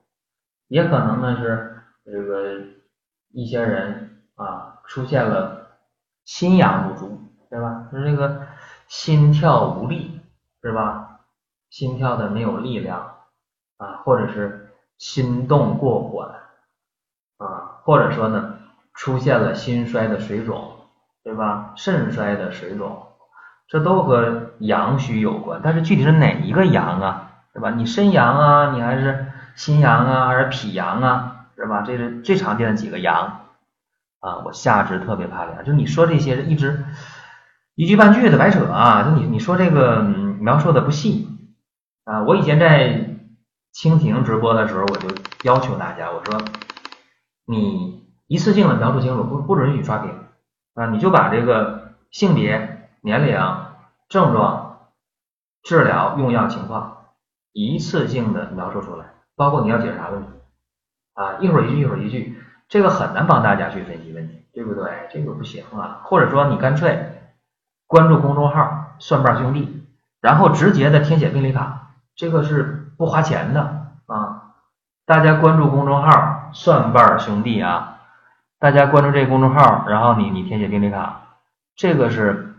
[0.68, 2.60] 也可能呢是这个
[3.32, 5.78] 一些人啊出现了
[6.24, 7.88] 心阳不足，对吧？
[7.92, 8.48] 是这个
[8.88, 10.22] 心跳无力，
[10.62, 11.20] 是吧？
[11.70, 13.13] 心跳的没有力量。
[13.84, 16.30] 啊，或者是心动过缓
[17.38, 18.56] 啊，或者说呢，
[18.94, 20.72] 出现了心衰的水肿，
[21.22, 21.74] 对吧？
[21.76, 23.08] 肾衰的水肿，
[23.68, 25.60] 这都和阳虚有关。
[25.62, 27.72] 但是具体是哪一个阳啊，对吧？
[27.72, 29.26] 你肾阳啊，你还是
[29.56, 31.82] 心阳啊，还是脾阳啊，是吧？
[31.82, 33.48] 这是最常见的几个阳
[34.22, 34.38] 啊。
[34.46, 36.86] 我下肢特别怕凉，就你说这些一直
[37.76, 41.28] 一句半句的白扯啊，就你你说这个描述的不细
[42.06, 42.24] 啊。
[42.24, 43.10] 我以前在。
[43.74, 45.10] 蜻蜓直播的时候，我就
[45.44, 46.40] 要求大家，我说
[47.46, 50.12] 你一次性的描述清楚，不不允许刷屏
[50.76, 50.92] 啊！
[50.92, 53.36] 你就把这个性别、年龄、
[54.10, 54.90] 症状、
[55.64, 57.08] 治疗、用药情况
[57.52, 59.06] 一次性的描述出来，
[59.36, 60.28] 包括你要解决啥问题
[61.16, 62.38] 啊，一会儿一句一会儿一句，
[62.70, 65.10] 这个很难帮大家去分析问题，对不对？
[65.12, 66.02] 这个不行啊！
[66.04, 67.24] 或者说你干脆
[67.88, 69.84] 关注公众号“蒜瓣兄弟”，
[70.22, 72.83] 然后直接的填写病历卡，这个是。
[73.04, 73.60] 不花钱的
[74.06, 74.54] 啊！
[75.06, 78.00] 大家关注公众号“蒜瓣兄弟”啊，
[78.60, 81.36] 大家关注这个公众号，然后你你填写病历卡，
[81.76, 82.56] 这个是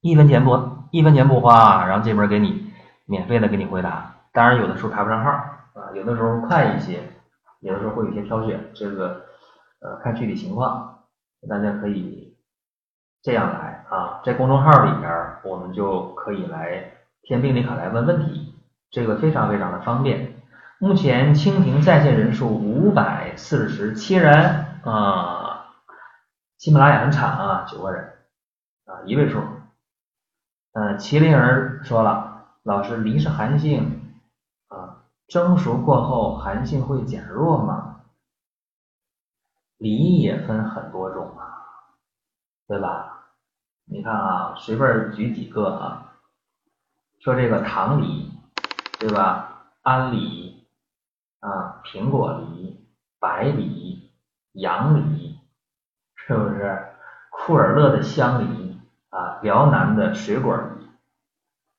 [0.00, 0.60] 一分钱不
[0.90, 2.72] 一分钱不花，然后这边给你
[3.06, 4.16] 免费的给你回答。
[4.32, 7.00] 当然有的时候排不上号啊，有的时候快一些，
[7.60, 9.26] 有的时候会有些挑选，这个
[9.80, 11.04] 呃看具体情况，
[11.48, 12.36] 大家可以
[13.22, 18.49] 这样来啊，在公众号里边我们就可以来填病历卡来问问题。
[18.90, 20.34] 这个非常非常的方便。
[20.78, 25.66] 目前蜻蜓在线人数五百四十七人啊，
[26.58, 28.12] 喜马拉雅很惨啊，九个人
[28.86, 29.38] 啊，一位数。
[30.72, 34.00] 呃，麒麟儿说了，老师梨是寒性
[34.68, 38.00] 啊，蒸熟过后寒性会减弱吗？
[39.76, 41.66] 梨也分很多种啊，
[42.66, 43.26] 对吧？
[43.84, 46.14] 你看啊，随便举几个啊，
[47.20, 48.32] 说这个糖梨。
[49.00, 49.64] 对吧？
[49.82, 50.66] 安梨
[51.40, 52.86] 啊，苹果梨、
[53.18, 54.12] 白梨、
[54.52, 55.38] 杨梨，
[56.14, 56.78] 是不是？
[57.30, 58.78] 库尔勒的香梨
[59.08, 60.86] 啊，辽南的水果梨，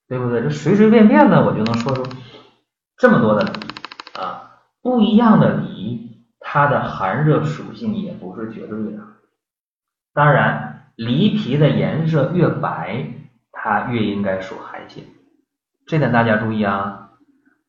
[0.07, 0.41] 对不对？
[0.41, 2.03] 这随随便便的我就能说出
[2.97, 3.51] 这么多的梨
[4.19, 9.03] 啊，不一样的梨，它的寒热属性也不是绝对的。
[10.13, 13.13] 当然，梨皮的颜色越白，
[13.51, 15.05] 它越应该属寒性，
[15.85, 16.97] 这点大家注意啊。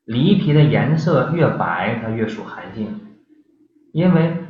[0.05, 3.01] 梨皮的颜色越白，它越属寒性，
[3.93, 4.45] 因为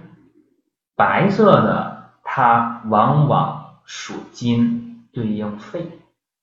[0.97, 5.99] 白色的它往往属金，对应肺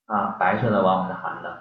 [0.05, 1.57] 啊，白色的往往是寒的。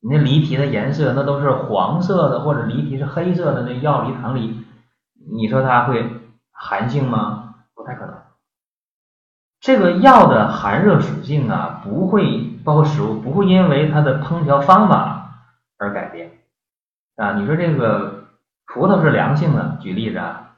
[0.00, 4.64] 你那梨皮的颜色，那都是黄色的或者梨皮是黑色的，那药梨、糖梨，
[5.30, 6.04] 你说它会
[6.50, 7.54] 寒性吗？
[7.74, 8.14] 不太可能。
[9.60, 15.46] 这个药的寒热属性啊，不会包括食物，不会因为它的烹调方法
[15.78, 16.30] 而改变。
[17.20, 18.24] 啊，你说这个
[18.66, 20.52] 葡萄是凉性的，举例子啊，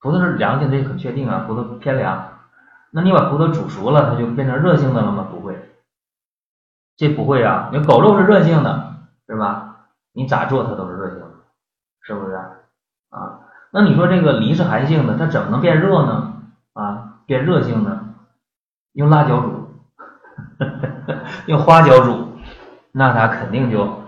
[0.00, 2.22] 葡萄是凉性，这很确定啊，葡萄偏凉。
[2.90, 5.26] 那你把葡萄煮熟了，它就变成热性的了吗？
[5.30, 5.58] 不会，
[6.98, 7.70] 这不会啊。
[7.72, 8.94] 你狗肉是热性的，
[9.26, 9.86] 是吧？
[10.12, 11.30] 你咋做它都是热性的，
[12.02, 12.34] 是不是？
[12.34, 16.34] 啊，那你说这个梨是寒性的，它怎么能变热呢？
[16.74, 18.06] 啊，变热性呢？
[18.92, 19.80] 用辣椒煮，
[21.46, 22.28] 用花椒煮，
[22.92, 23.98] 那它肯定就。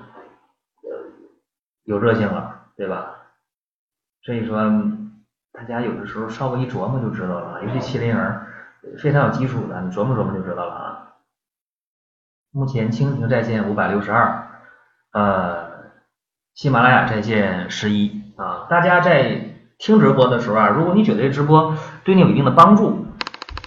[1.93, 3.11] 有热性了，对吧？
[4.23, 4.57] 所以说，
[5.53, 8.47] 大家有的时候稍微一琢磨就知道了，尤其麒麟儿
[8.99, 11.09] 非常有基础的，你琢磨琢磨就知道了啊。
[12.51, 14.49] 目前蜻蜓在线五百六十二，
[15.13, 15.71] 呃，
[16.55, 18.67] 喜马拉雅在线十一啊。
[18.71, 23.07] 大家在听直播的时候啊，如果你觉得这直播对你有一定的帮助，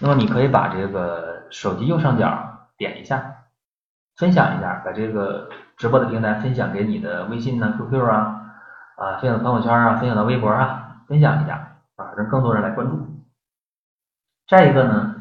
[0.01, 3.43] 那么你可以把这个手机右上角点一下
[4.17, 8.53] 分享一下，把这个直播的平台分享给你的微信呢、QQ 啊，
[8.95, 12.97] 啊，分享到朋友圈啊，分享到微博啊，分享一下啊，让更多人来关注。
[14.47, 15.15] 再一个呢，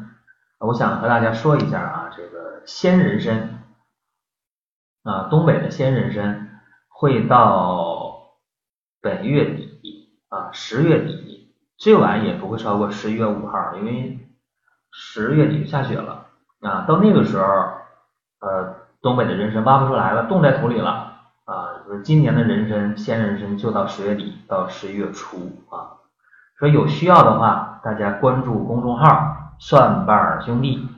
[0.59, 3.63] 我想和大家说一下啊，这个鲜人参
[5.03, 8.37] 啊，东北的鲜人参会到
[9.01, 14.25] 本月底啊，十月底，最晚也不会超过十一月五号，因为
[14.91, 16.27] 十月底下雪了
[16.61, 17.45] 啊，到那个时候，
[18.39, 20.89] 呃，东北的人参挖不出来了，冻在土里了
[21.45, 25.37] 啊，就是今年的人参鲜人参就到十月底到十一月初
[25.69, 26.01] 啊。
[26.57, 30.89] 说有需要的话，大家关注公众号“蒜瓣兄弟”，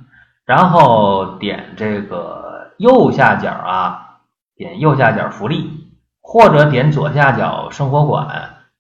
[0.47, 4.19] 然后点这个右下角啊，
[4.55, 5.91] 点右下角福利，
[6.21, 8.25] 或者点左下角生活馆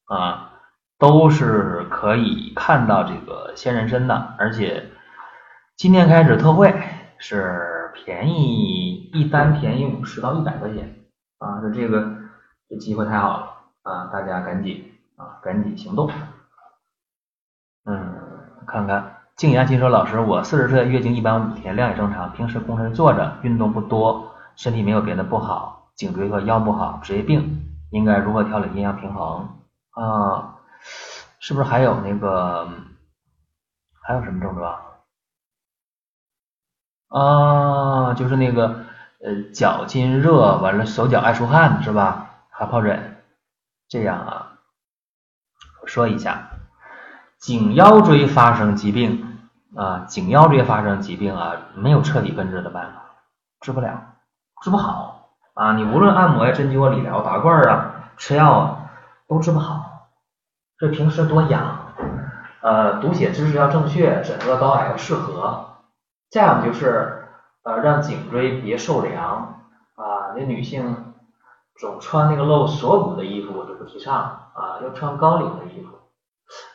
[0.05, 0.51] 啊，
[0.97, 4.35] 都是可以看到这个鲜人参的。
[4.37, 4.85] 而且
[5.75, 6.73] 今天开始特惠，
[7.17, 10.95] 是便宜一单便宜五十到一百块钱
[11.39, 11.59] 啊！
[11.61, 12.07] 说这个
[12.69, 16.09] 这机会太好了啊，大家赶紧啊，赶紧行动。
[17.85, 18.15] 嗯，
[18.65, 29.47] 看看静言其说老师，我四十岁，月经一般五天，量也正常，平时工作坐着，运动不多，身体没有别的不好，颈椎和腰不好，职业病，应该如何调理阴阳平衡
[29.91, 30.55] 啊？
[31.39, 32.67] 是不是还有那个
[34.01, 34.77] 还有什么症状
[37.09, 38.13] 啊？
[38.13, 38.81] 就是那个
[39.23, 42.29] 呃脚筋热，完了手脚爱出汗是吧？
[42.49, 43.17] 还疱疹，
[43.87, 44.47] 这样啊，
[45.81, 46.49] 我说一下。
[47.37, 49.37] 颈腰椎发生疾病
[49.75, 53.01] 啊，颈腰椎发生疾病啊，没有彻底根治的办法，
[53.61, 54.01] 治不了，
[54.63, 55.73] 治不好啊！
[55.73, 58.89] 你无论按摩呀、针灸、理疗、拔罐啊、吃药啊，
[59.27, 60.09] 都治不好。
[60.79, 61.93] 这平时多养，
[62.61, 65.66] 呃，读写知识要正确，枕卧高矮要适合。
[66.29, 67.23] 再有就是
[67.63, 69.61] 呃，让颈椎别受凉
[69.95, 70.33] 啊。
[70.35, 71.13] 那女性
[71.79, 74.15] 总穿那个露锁骨的衣服，我就不提倡
[74.53, 75.97] 啊，要穿高领的衣服。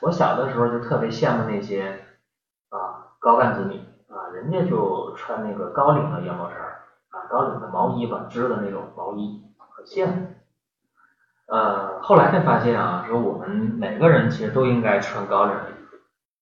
[0.00, 2.04] 我小的时候就特别羡慕那些
[2.68, 3.78] 啊高干子女
[4.08, 6.58] 啊，人家就穿那个高领的羊毛衫
[7.10, 9.42] 啊，高领的毛衣吧，织的那种毛衣，
[9.74, 10.26] 很羡慕。
[11.46, 15.96] 呃，后来才发现啊，说我们每个人其实都应该穿高领的衣服，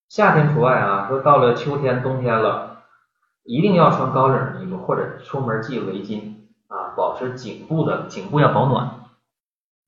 [0.09, 1.07] 夏天除外啊。
[1.09, 2.70] 说到了秋天、冬天了，
[3.51, 6.37] 一定要穿高领衣服，或者出门系围巾
[6.69, 8.91] 啊，保持颈部的颈部要保暖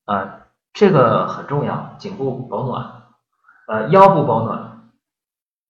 [0.03, 0.39] 啊，
[0.73, 2.91] 这个很重要，颈部保暖。
[3.69, 4.89] 呃，腰部保暖，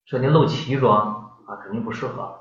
[0.07, 2.39] 说您露脐装啊，肯定不适合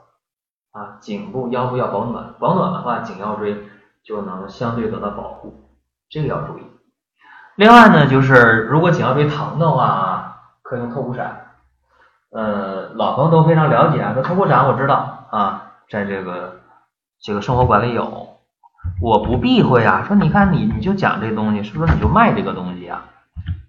[0.73, 0.97] 啊。
[1.01, 3.69] 颈部、腰部要保暖，保暖的话，颈腰椎
[4.03, 5.69] 就能相对得到保护，
[6.09, 6.63] 这个要注意。
[7.57, 11.51] 另外呢，就是如果颈腰椎疼的话啊，可以用透骨散。
[12.31, 16.61] 呃，老朋友都非常了解啊，说透骨散我知道啊，在这个
[17.19, 18.37] 这个生活馆里有，
[19.01, 20.05] 我不避讳啊。
[20.07, 23.07] 说你看你你就讲这东西，是不是你就卖这个东西啊？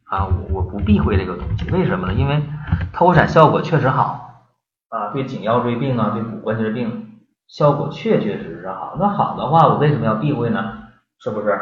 [0.03, 2.13] 啊，我我不避讳这个东西，为什么呢？
[2.13, 2.43] 因为
[2.91, 4.43] 透骨散效果确实好
[4.89, 8.97] 啊，对颈腰椎病啊，对骨关节病效果确确实实好。
[8.99, 10.79] 那好的话，我为什么要避讳呢？
[11.19, 11.57] 是不是？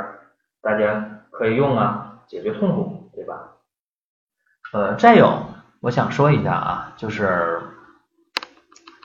[0.64, 3.36] 大家可以用啊，解决痛苦，对吧？
[4.74, 5.44] 呃，再有，
[5.80, 7.62] 我想说一下啊，就是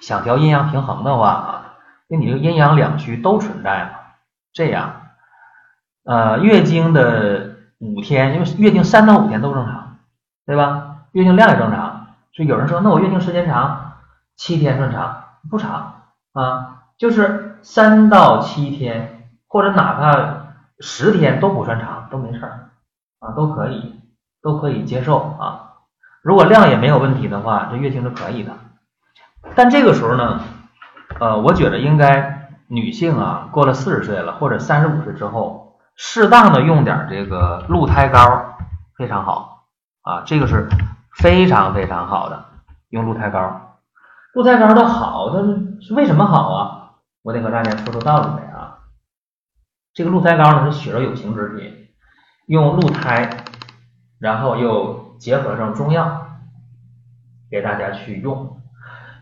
[0.00, 1.74] 想调阴阳平衡的话啊，
[2.08, 3.90] 因为你这个阴阳两虚都存在嘛，
[4.52, 5.02] 这样，
[6.04, 7.54] 呃，月经的。
[7.78, 9.98] 五天，因为月经三到五天都正常，
[10.46, 11.02] 对吧？
[11.12, 13.98] 月经量也正常，所以有人说，那我月经时间长，
[14.34, 16.84] 七天算长不长啊？
[16.96, 20.46] 就是三到七天，或者哪怕
[20.80, 22.70] 十天都不算长，都没事儿
[23.18, 24.00] 啊，都可以，
[24.40, 25.74] 都可以接受啊。
[26.22, 28.52] 如果量也没有问题的话，这月经是可以的。
[29.54, 30.40] 但这个时候呢，
[31.20, 35.64] 呃，我觉得应该女性啊，过了四十岁了，或者三十五岁之后。
[35.98, 38.58] 适当的用点这个鹿胎膏
[38.98, 39.64] 非常好
[40.02, 40.68] 啊，这个是
[41.16, 42.44] 非常非常好的，
[42.90, 43.78] 用鹿胎膏。
[44.34, 45.38] 鹿胎膏的好，它
[45.80, 46.90] 是为什么好啊？
[47.22, 48.76] 我得和大家说说道理啊。
[49.94, 51.72] 这个鹿胎膏呢是血肉有情之品，
[52.46, 53.46] 用鹿胎，
[54.18, 56.26] 然后又结合上中药，
[57.50, 58.60] 给大家去用。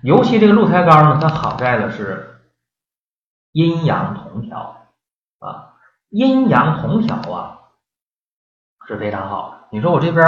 [0.05, 2.42] 尤其这个鹿胎膏呢，它好在的是
[3.52, 4.88] 阴阳同调
[5.38, 5.72] 啊。
[6.11, 7.59] 阴阳同调啊，
[8.86, 9.66] 是非常好。
[9.72, 10.26] 你说我这边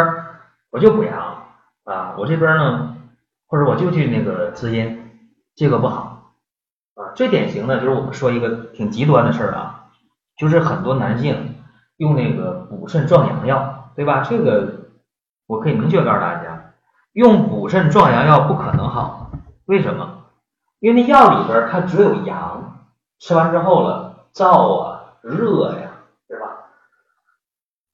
[0.70, 1.44] 我就补阳
[1.84, 2.96] 啊，我这边呢，
[3.48, 5.10] 或者我就去那个滋阴，
[5.54, 6.32] 这个不好
[6.94, 7.12] 啊。
[7.14, 9.90] 最典型的就是我们说一个挺极端的事儿啊，
[10.38, 11.54] 就是很多男性
[11.98, 14.24] 用那个补肾壮阳药，对吧？
[14.26, 14.86] 这个
[15.46, 16.72] 我可以明确告诉大家，
[17.12, 19.24] 用补肾壮阳药不可能好。
[19.66, 20.24] 为什么？
[20.80, 22.86] 因为那药里边它只有阳，
[23.18, 24.04] 吃完之后了。
[24.34, 25.92] 燥啊、热呀，
[26.28, 26.68] 是吧？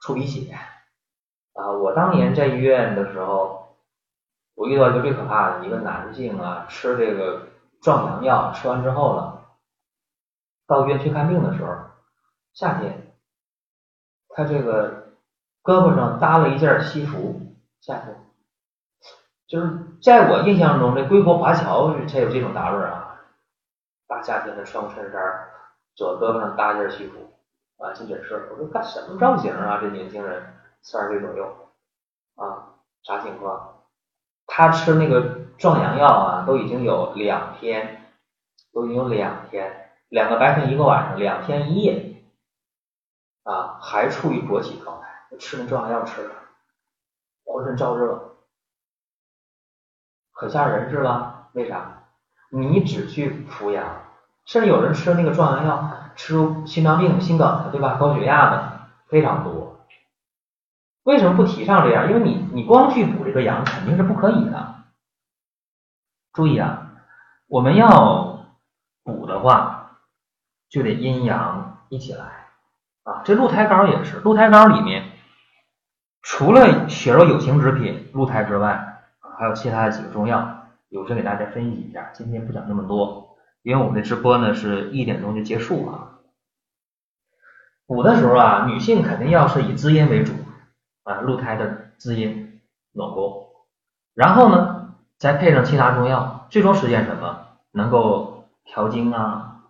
[0.00, 0.52] 出鼻血
[1.54, 1.70] 啊！
[1.70, 3.76] 我当年在医院的时候，
[4.56, 7.46] 我遇到一个最可怕的一个男性啊，吃这个
[7.80, 9.52] 壮阳药，吃完之后了，
[10.66, 11.72] 到医院去看病的时候，
[12.54, 13.14] 夏天，
[14.30, 15.12] 他这个
[15.62, 17.40] 胳膊上搭了一件西服，
[17.80, 18.31] 夏天。
[19.52, 19.68] 就是
[20.00, 23.20] 在我印象中，这归国华侨才有这种打扮啊，
[24.06, 25.20] 大夏天的穿个衬衫，
[25.94, 27.34] 左胳膊上搭件西服，
[27.76, 29.78] 啊，进诊室，我说干什么造型啊？
[29.78, 30.42] 这年轻人
[30.80, 31.44] 三十岁左右，
[32.36, 33.82] 啊，啥情况？
[34.46, 35.20] 他吃那个
[35.58, 38.06] 壮阳药啊，都已经有两天，
[38.72, 42.22] 都已经有两天，两个白天一个晚上，两天一夜，
[43.42, 46.30] 啊，还处于勃起状态，吃那壮阳药吃的，
[47.44, 48.31] 浑身燥热。
[50.42, 51.50] 可吓人是吧？
[51.52, 52.02] 为啥？
[52.50, 53.84] 你只去服药，
[54.44, 57.94] 甚至有人吃那个壮阳药，吃出心脏病、心梗的，对吧？
[57.94, 59.86] 高血压的非常多。
[61.04, 62.08] 为什么不提倡这样？
[62.08, 64.74] 因为你你光去补这个阳肯定是不可以的。
[66.32, 66.88] 注意啊，
[67.46, 68.46] 我们要
[69.04, 69.92] 补的话，
[70.68, 72.24] 就得阴阳一起来
[73.04, 73.22] 啊。
[73.24, 75.12] 这鹿胎膏也是，鹿胎膏里面
[76.20, 78.88] 除了血肉有形之品鹿胎之外。
[79.38, 82.10] 还有其他的几个中药，有时给大家分析一下。
[82.12, 86.20] 今天不讲那么多，因为我们的直播呢是一点钟就结束了。
[87.86, 90.32] 补的时候啊，女性肯定要是以滋阴为主
[91.04, 92.60] 啊，鹿胎的滋阴
[92.92, 93.48] 暖宫，
[94.14, 97.46] 然后呢再配上其他中药，最终实现什么？
[97.70, 99.64] 能够调经啊、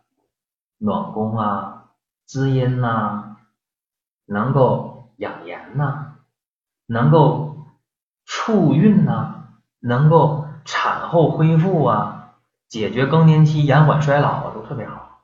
[0.78, 1.90] 暖宫啊、
[2.26, 3.36] 滋阴呐，
[4.26, 6.16] 能够养颜呐，
[6.86, 7.56] 能够
[8.24, 9.41] 促孕呐。
[9.82, 12.28] 能够产后恢复啊，
[12.68, 15.18] 解决更年期、延缓衰老啊，都特别好。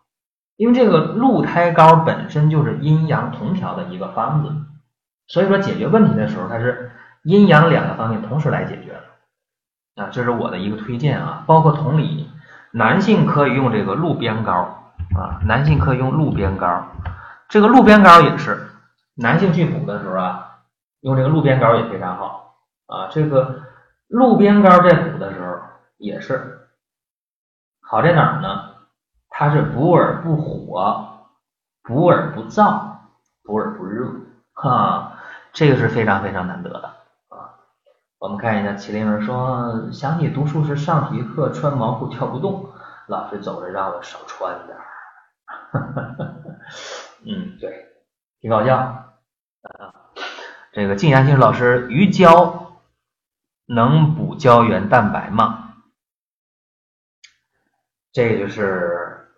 [0.57, 4.53] 因为这个鹿胎膏本身就是阴阳同调的一个方子，
[5.29, 6.91] 所以说解决问题的时候，它是
[7.23, 10.09] 阴阳两个方面同时来解决的啊。
[10.11, 11.45] 这是我的一个推荐啊。
[11.47, 12.29] 包括同理，
[12.73, 14.53] 男性可以用这个鹿鞭膏
[15.17, 16.85] 啊，男性可以用鹿鞭膏。
[17.49, 18.69] 这个鹿鞭膏也是
[19.15, 20.59] 男性去补的时候啊，
[21.03, 22.57] 用这个鹿鞭膏也非常好
[22.87, 23.07] 啊。
[23.13, 23.61] 这个。
[24.09, 25.59] 鹿鞭膏在补的时候
[25.99, 26.69] 也是
[27.81, 28.75] 好在哪儿呢？
[29.31, 31.29] 它是补而不火，
[31.83, 32.97] 补而不燥，
[33.45, 34.11] 补而不热，
[34.53, 35.13] 哈，
[35.53, 36.87] 这个是非常非常难得的
[37.29, 37.55] 啊。
[38.19, 42.69] 我们看一下麒麟儿说，想起读书时上体育课穿毛裤跳不动，
[43.07, 44.85] 老师走着让我少穿点儿。
[47.25, 47.87] 嗯，对，
[48.41, 49.15] 挺搞笑啊。
[50.73, 52.68] 这个静言静老师于娇。
[53.71, 55.75] 能补胶原蛋白吗？
[58.13, 59.29] 这个就是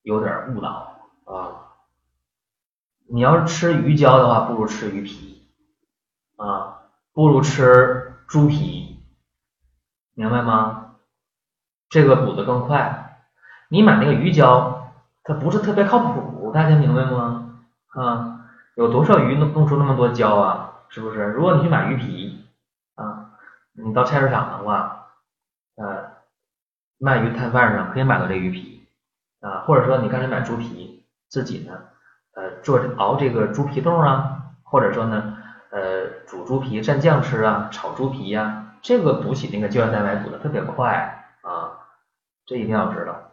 [0.00, 0.96] 有点误导
[1.26, 1.76] 啊！
[3.10, 5.46] 你要是吃鱼胶的话，不如吃鱼皮
[6.36, 6.78] 啊，
[7.12, 9.04] 不如吃猪皮，
[10.14, 10.94] 明白吗？
[11.90, 13.20] 这个补的更快。
[13.68, 14.94] 你买那个鱼胶，
[15.24, 17.60] 它不是特别靠谱，大家明白吗？
[17.88, 18.46] 啊，
[18.76, 20.84] 有多少鱼能弄出那么多胶啊？
[20.88, 21.24] 是不是？
[21.24, 22.41] 如果你去买鱼皮。
[23.74, 25.08] 你到菜市场的话，
[25.76, 26.10] 呃，
[26.98, 28.86] 卖鱼摊贩上可以买到这鱼皮
[29.40, 31.72] 啊，或者说你干脆买猪皮，自己呢，
[32.34, 35.38] 呃，做熬这个猪皮冻啊，或者说呢，
[35.70, 41.72] 呃，煮猪皮蘸酱吃啊，炒猪皮呀，这个补起那个胶原蛋白补的特别快啊，
[42.44, 43.30] 这一定要知道。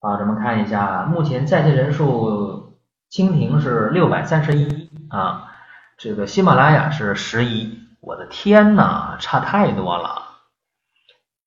[0.00, 2.78] 啊，咱们看一下，目前在线人数，
[3.10, 5.52] 蜻蜓是六百三十一啊，
[5.98, 7.83] 这个喜马拉雅是十一。
[8.04, 10.22] 我的天呐，差太多了。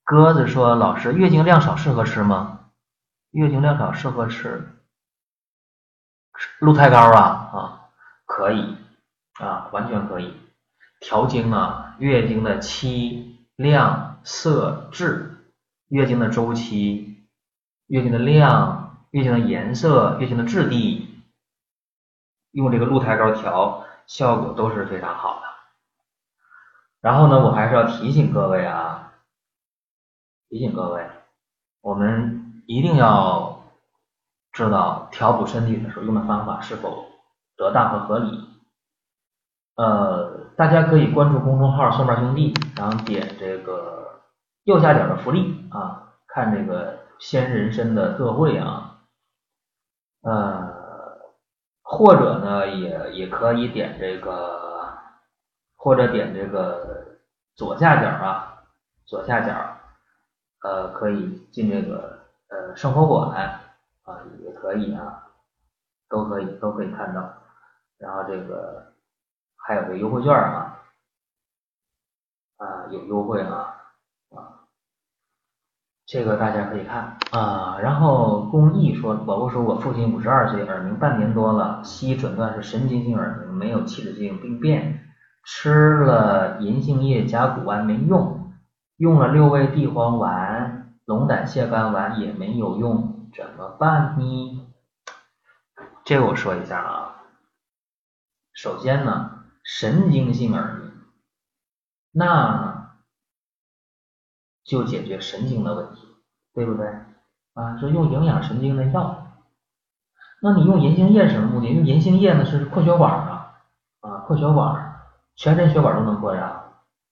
[0.04, 2.72] 鸽子说：“老师，月经量少适合吃吗？
[3.32, 4.68] 月经量少适合吃
[6.60, 7.22] 鹿胎膏啊
[7.54, 7.90] 啊，
[8.26, 8.76] 可以
[9.40, 10.34] 啊，完全可以
[11.00, 11.96] 调经啊。
[12.00, 15.38] 月经的期、量、色、质，
[15.90, 17.28] 月经的周期、
[17.86, 21.24] 月经的量、月经的颜色、月经的质地，
[22.52, 25.47] 用这个鹿胎膏调，效果都是非常好的。”
[27.00, 29.14] 然后呢，我还是要提醒各位啊，
[30.50, 31.08] 提醒各位，
[31.82, 33.62] 我们一定要
[34.52, 37.06] 知道调补身体的时候用的方法是否
[37.56, 38.50] 得当和合理。
[39.76, 44.24] 呃，大家可以关注公众号“蒜瓣兄弟”，然后点这个
[44.64, 49.02] 右下角的福利啊，看这个鲜人参的特惠啊，
[50.24, 50.74] 呃，
[51.84, 54.57] 或者呢，也也可以点这个。
[55.88, 57.16] 或者点这个
[57.56, 58.62] 左下角啊，
[59.06, 59.54] 左下角，
[60.62, 62.20] 呃，可以进这个
[62.50, 63.34] 呃生活馆
[64.04, 65.24] 啊也可以啊，
[66.10, 67.22] 都可以都可以看到。
[67.98, 68.92] 然后这个
[69.56, 70.78] 还有个优惠券啊，
[72.58, 73.74] 啊有优惠啊
[74.36, 74.68] 啊，
[76.06, 77.80] 这个大家可以看啊。
[77.80, 85.07] 然后公益说，宝宝说我父亲五十二岁，耳鸣半年多了，西医诊断是神经性耳鸣，没有器质性病变，
[85.50, 88.52] 吃了银杏叶甲钴丸没用，
[88.98, 94.68] 用了六味地黄丸、龙胆泻肝丸也没有用，怎么办呢？
[96.04, 97.24] 这个我说一下啊。
[98.54, 100.92] 首先呢，神经性耳鸣，
[102.12, 102.92] 那
[104.66, 106.06] 就解决神经的问题，
[106.54, 106.88] 对不对？
[107.54, 109.32] 啊，说用营养神经的药。
[110.42, 111.68] 那你用银杏叶什么目的？
[111.68, 113.54] 因为银杏叶呢是扩血管啊，
[114.02, 114.87] 啊，扩血管，
[115.38, 116.64] 全身血管都能扩张，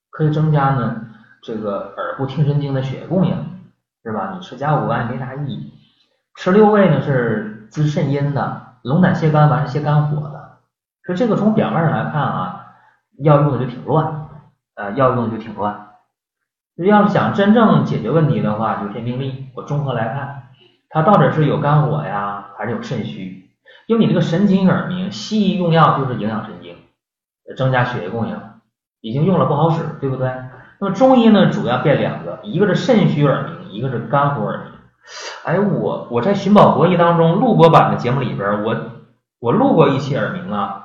[0.09, 1.05] 可以增加呢
[1.43, 3.37] 这个耳部听神经的血液供应，
[4.03, 4.33] 是吧？
[4.33, 5.71] 你吃甲钴丸没啥意义。
[6.35, 10.57] 吃六味呢是滋肾阴的，龙胆泻肝丸是泻肝火的。
[11.05, 12.73] 所以这个从表面上来看啊，
[13.19, 14.27] 药用的就挺乱，
[14.73, 15.89] 呃，药用的就挺乱。
[16.77, 20.49] 要是想真正解决问题的话，就天病历，我综合来看，
[20.89, 23.49] 它到底是有肝火呀，还是有肾虚？
[23.85, 26.54] 因为你这个神经耳鸣，西医用药就是营养神，
[27.55, 28.39] 增加血液供应，
[29.01, 30.31] 已经用了不好使，对不对？
[30.79, 34.71] 那么中医呢，主要变两个，一个是肾虚耳鸣，一个是肝火耳鸣。
[35.43, 38.75] 哎，我我在寻宝国医当中录播版的节目里边，我
[39.39, 40.81] 我录过一期耳鸣啊。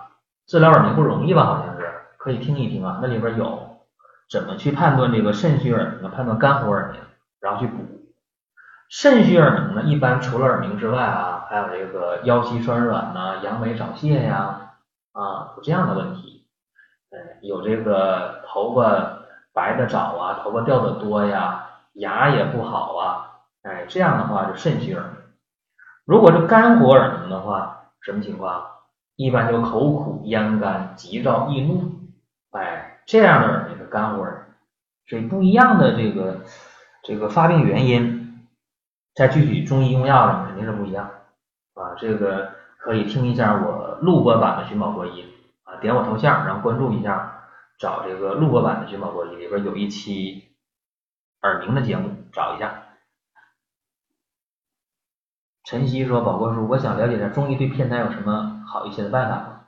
[0.46, 1.44] 治疗耳鸣不容易吧？
[1.44, 1.88] 好像是，
[2.18, 2.98] 可以听一听啊。
[3.00, 3.78] 那里边有
[4.28, 7.00] 怎么去判断这个肾虚耳鸣，判断肝火耳鸣，
[7.40, 7.84] 然后去补。
[8.88, 14.72] 肾虚耳鸣呢，一般除了耳鸣之外啊，还有这个腰膝酸软呐、阳痿早泄呀，
[15.12, 16.39] 啊，有这样的问题。
[17.10, 19.18] 嗯，有这个头发
[19.52, 23.30] 白的早啊，头发掉的多呀，牙也不好啊，
[23.62, 25.12] 哎，这样的话就肾虚耳鸣。
[26.04, 28.64] 如果是肝火耳鸣的话，什么情况？
[29.16, 31.82] 一般就口苦、咽干、急躁易怒，
[32.52, 34.54] 哎，这样的耳鸣是肝火耳鸣。
[35.08, 36.40] 所以不一样的这个
[37.02, 38.46] 这个发病原因，
[39.14, 41.10] 在具体中医用药上肯定是不一样
[41.74, 41.94] 啊。
[41.98, 45.28] 这个可以听一下我录播版的《寻宝国医》啊，
[45.80, 50.54] 点我头像，然后关注一下，找这个录播版的《寻宝国医》里边有一期
[51.42, 52.82] 耳鸣的节目，找一下。
[55.64, 59.66] 晨曦说：“宝哥叔，我想了解一下中医对偏瘫有什么好一些的办法吗？”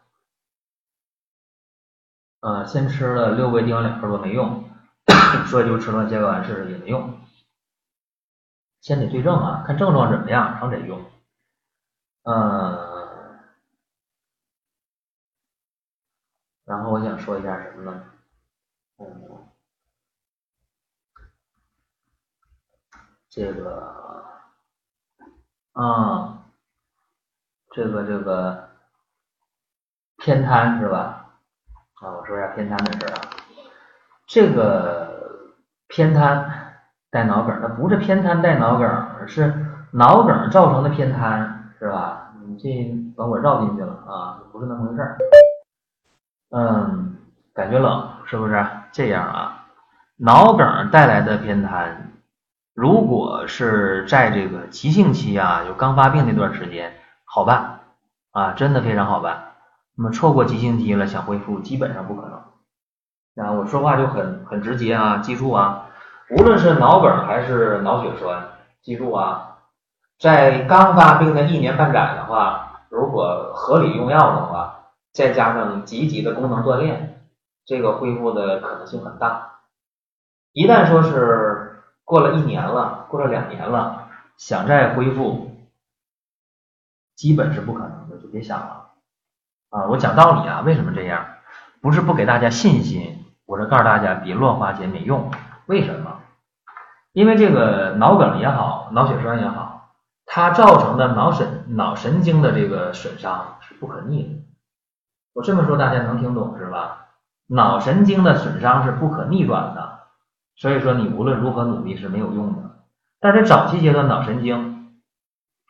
[2.41, 4.65] 呃，先吃了六味地黄两片多没用，
[5.47, 7.21] 所以就吃了解丸试试也没用。
[8.81, 11.01] 先得对症啊，看症状怎么样，然后得用。
[12.25, 12.92] 嗯，
[16.73, 18.03] 然后我想说一下什么呢？
[18.97, 19.07] 嗯，
[23.29, 24.25] 这个。
[25.75, 26.45] 啊，
[27.73, 28.71] 这个这个
[30.17, 31.37] 偏瘫是吧？
[32.01, 33.21] 啊，我说一下偏瘫的事啊。
[34.27, 35.51] 这个
[35.89, 36.79] 偏瘫
[37.11, 42.33] 带脑梗，它不是偏瘫带脑梗，而是脑梗造成的偏瘫，是吧？
[42.47, 45.19] 你这把我绕进去了啊，不是那么回事儿。
[46.55, 47.17] 嗯，
[47.55, 48.67] 感觉冷是不是？
[48.93, 49.65] 这样啊，
[50.19, 52.13] 脑梗带来的偏瘫。
[52.75, 56.93] 如果是在这个急性期啊，就刚发病那段时间，
[57.25, 57.81] 好办
[58.33, 59.53] 啊，真的非常好办。
[59.97, 63.47] 那么错过急性期了，想恢复基本上不可能。
[63.47, 65.87] 啊，我说话就很很直接啊，记住啊，
[66.37, 68.43] 无论是脑梗还是脑血栓，
[68.83, 69.57] 记住啊，
[70.19, 74.81] 在刚发病的一年半载的话，如果合理用药的话，
[75.13, 77.29] 再加上积极的功能锻炼，
[77.65, 79.61] 这个恢复的可能性很大。
[80.53, 81.69] 一旦说是。
[82.05, 85.57] 过了一年了，过了两年了，想再恢复，
[87.15, 88.91] 基本是不可能的，就别想了
[89.71, 89.87] 啊！
[89.87, 91.25] 我讲道理啊，为什么这样？
[91.81, 95.31] 不是不给大家信心，我是告诉大家别乱花钱没用。
[95.67, 96.21] 为什么？
[97.13, 99.95] 因为这个脑梗也好，脑血栓也好，
[100.27, 104.31] 它造成的脑神脑神经的这个损伤是不可逆的。
[105.35, 107.09] 我这么说大家能听懂是吧？
[107.49, 110.01] 脑神经的损伤是不可逆转的。
[110.57, 112.63] 所以说，你无论如何努力是没有用的。
[113.21, 115.01] 但是早期阶段脑神经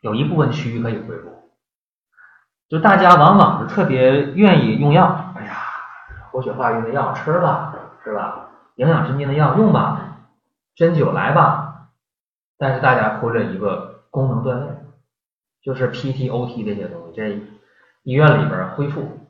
[0.01, 1.51] 有一部分区域可以恢复，
[2.67, 5.55] 就大家往往是特别愿意用药，哎呀，
[6.31, 8.49] 活血化瘀的药吃吧，是吧？
[8.75, 10.17] 营养神经的药用吧，
[10.75, 11.89] 针灸来吧。
[12.57, 14.85] 但是大家忽略一个功能锻炼，
[15.63, 17.29] 就是 PT、OT 这些东西，在
[18.03, 19.22] 医院里边恢复，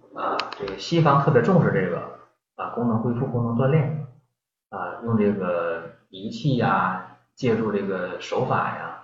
[0.65, 2.19] 这个西方特别重视这个
[2.55, 4.07] 啊，功能恢复、功能锻炼。
[4.69, 9.01] 啊，用这个仪器呀，借助这个手法呀，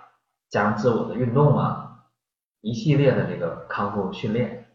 [0.48, 1.98] 加上自我的运动啊，
[2.60, 4.66] 一系列的这个康复训练。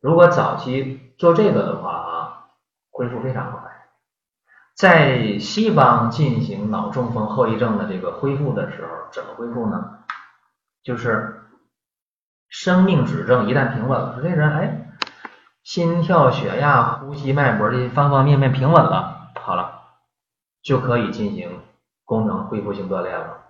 [0.00, 2.44] 如果早期做这个的话啊，
[2.90, 3.62] 恢复非常快。
[4.74, 9.98] 在西方进行脑中风后遗症的这个恢复的时候，怎么恢复呢？
[10.84, 11.40] 就是
[12.48, 14.85] 生命指证一旦平稳了，说这人哎，
[15.66, 19.82] 心跳、血压、呼吸、脉搏这方方面面平稳了，好了，
[20.62, 21.60] 就可以进行
[22.04, 23.46] 功能恢复性锻炼了。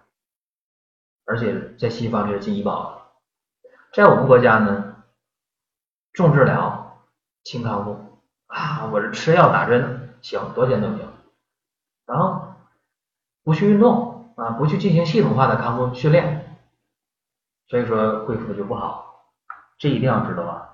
[1.26, 3.02] 而且在西方这是进医保了，
[3.92, 4.96] 在我们国家呢，
[6.14, 7.02] 重治疗，
[7.44, 11.06] 轻康复啊，我是吃药打针行，多钱都行。
[12.06, 12.54] 然后
[13.44, 16.58] 不去运动啊，不去进行系统化的康复训练，
[17.68, 19.26] 所以说恢复就不好，
[19.76, 20.72] 这一定要知道啊。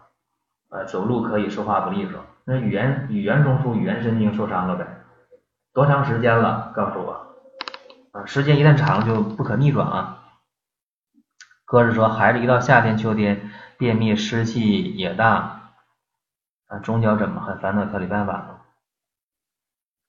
[0.72, 4.86] 呃，走路可以说话不利索，那语言语言中枢、语言神经受伤了呗？
[5.74, 6.72] 多长时间了？
[6.74, 7.26] 告诉我
[8.12, 10.18] 啊，时间一旦长就不可逆转啊。
[11.66, 15.72] 哥是说，孩子一到夏天、秋天，便秘、湿气也大
[16.68, 18.60] 啊，中焦怎么还烦恼调理办法呢？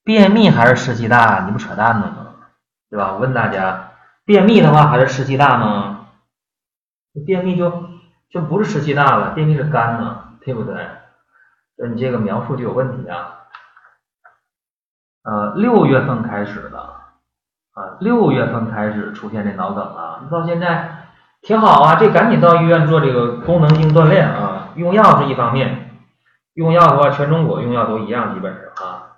[0.05, 1.43] 便秘还是湿气大？
[1.45, 2.35] 你不扯淡呢吗？
[2.89, 3.11] 对吧？
[3.11, 3.91] 我问大家，
[4.23, 6.07] 便秘的话还是湿气大吗？
[7.25, 7.89] 便秘就
[8.29, 10.75] 就不是湿气大了，便秘是干呢，对不对？
[11.77, 13.39] 那你这个描述就有问题啊。
[15.23, 21.07] 呃，六月份开始的啊，六月份开始出现这脑梗了，到现在
[21.41, 24.69] 挺好啊，这赶紧到医院做这个功能性锻炼啊。
[24.75, 25.99] 用药是一方面，
[26.53, 29.17] 用药的话，全中国用药都一样，基本上啊。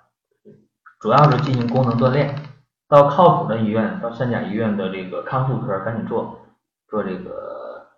[1.00, 2.34] 主要是进行功能锻炼，
[2.88, 6.40] 到靠谱的医院，到三甲医院的这个康复科赶紧做，
[6.88, 7.88] 做这个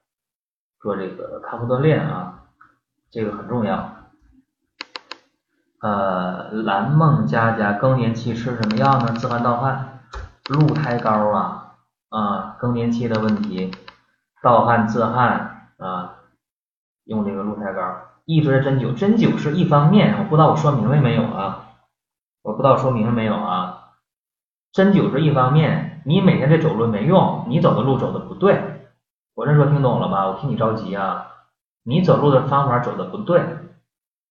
[0.81, 2.28] 做这个康复锻炼啊，
[3.11, 3.95] 这个很重要。
[5.81, 9.13] 呃，蓝梦佳佳更年期吃什么药呢？
[9.13, 10.01] 自汗盗汗，
[10.49, 11.75] 鹿胎膏啊
[12.11, 13.71] 啊，更年期的问题，
[14.43, 16.17] 盗汗自汗啊，
[17.05, 17.81] 用这个鹿胎膏，
[18.25, 21.65] 一直针灸，针灸是一方面，我不知道我说明白没有啊？
[22.43, 23.93] 我不知道说明白没有啊？
[24.73, 28.91] 针灸是一方面，你每天这走路没用，你走的路走的不对。
[29.35, 30.27] 我这说听懂了吗？
[30.27, 31.27] 我替你着急啊！
[31.89, 33.43] 你走路的方法走的不对，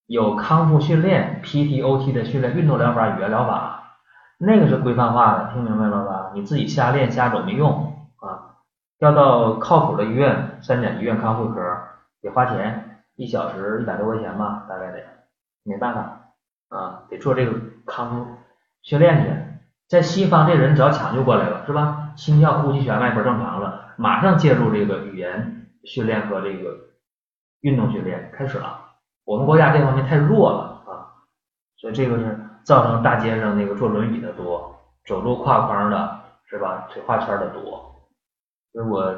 [0.06, 3.98] 有康复训练、PTOT 的训练、运动疗法、语言疗法，
[4.38, 6.32] 那个是规范化的，听明白了吧？
[6.36, 8.62] 你自己瞎练瞎走没用啊！
[9.00, 11.60] 要到靠谱的医院，三甲医院康复科
[12.22, 15.00] 得花钱，一小时一百多块钱吧，大概得，
[15.64, 16.22] 没办法。
[16.70, 17.54] 啊，得做这个
[17.88, 18.28] 康复
[18.84, 19.32] 训练去，
[19.88, 22.12] 在西方这人只要抢救过来了，是吧？
[22.16, 26.78] 心跳、呼吸、血压、脉搏正常了，马上介入这个语言训练和这个
[27.62, 28.80] 运动训练开始了。
[29.26, 31.12] 我们国家这方面太弱了啊，
[31.78, 36.88] 所以这个是造成大街上那个坐轮椅的多，走路挎筐的是吧？
[36.92, 37.62] 腿画圈的多。
[38.72, 39.14] 所以我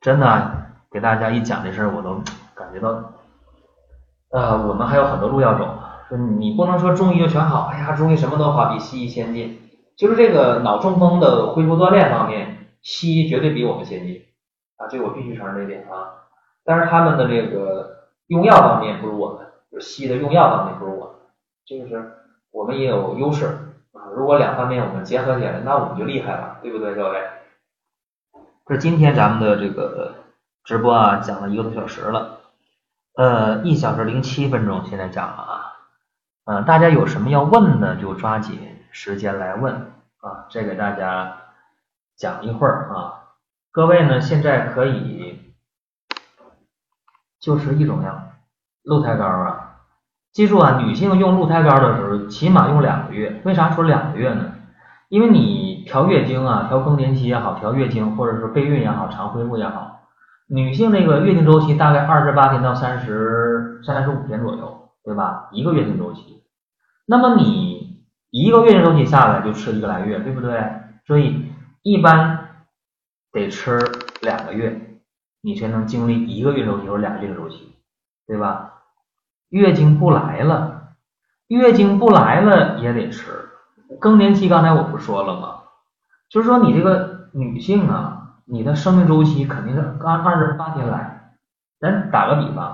[0.00, 0.52] 真的
[0.90, 2.22] 给大家一讲这事，我都
[2.54, 2.90] 感觉到
[4.30, 5.78] 啊，我们还有很多路要走。
[6.08, 9.58] 说你不能说中医就全好，哎呀，中医什么都好，比西医先进。
[9.96, 14.22] 就是这个脑中风的恢复锻炼方面，西医绝对比我们先进
[14.76, 16.19] 啊，这我必须承认这点啊。
[16.64, 21.14] 但是他们的这个用药方面不如我们，就西医的用药方面不如我们，
[21.64, 22.12] 这个是
[22.50, 23.46] 我们也有优势
[23.92, 24.06] 啊。
[24.14, 27.20] 如果两方面我们结合起来，那我们就厉害了，对不对，各位？
[28.66, 30.14] 这今天咱们的这个
[30.64, 32.40] 直播啊，讲了一个多小时了，
[33.16, 35.66] 呃，一小时零七分钟，现在讲了啊。
[36.44, 38.58] 嗯，大家有什么要问的，就抓紧
[38.90, 39.74] 时间来问
[40.20, 40.46] 啊！
[40.50, 41.36] 再给大家
[42.16, 43.30] 讲一会儿啊。
[43.70, 45.49] 各位呢，现在可以
[47.40, 48.22] 就是一种药，
[48.84, 49.78] 鹿胎膏啊。
[50.32, 53.40] 记住啊，女性用鹿胎膏的时候，起码用两个月。
[53.44, 54.52] 为啥说两个月呢？
[55.08, 60.02] 因为你调月经啊，调更年期也好，调月经或者是备孕也好，常恢复也好，
[60.46, 64.76] 女性那个月经周期大概二十八天到三十三十五天左右。
[65.02, 65.48] 对吧？
[65.50, 66.44] 一个月经周期，
[67.06, 70.62] 那么你一个月经周期下来就吃一个来月，对不对？
[71.06, 71.50] 所以
[71.82, 72.48] 一般
[73.32, 73.80] 得吃
[74.20, 74.89] 两个月，
[75.42, 77.74] 你才能经历一个月周期或者两个月周期，
[78.26, 78.74] 对吧？
[79.48, 80.92] 月经不来了，
[81.48, 83.32] 月经不来了也得吃。
[83.98, 85.62] 更年期刚才我不说了吗？
[86.28, 91.34] 就是说你这个女性啊，你的生命周期肯定是按二十八天来。
[91.80, 92.72] 咱打个比方。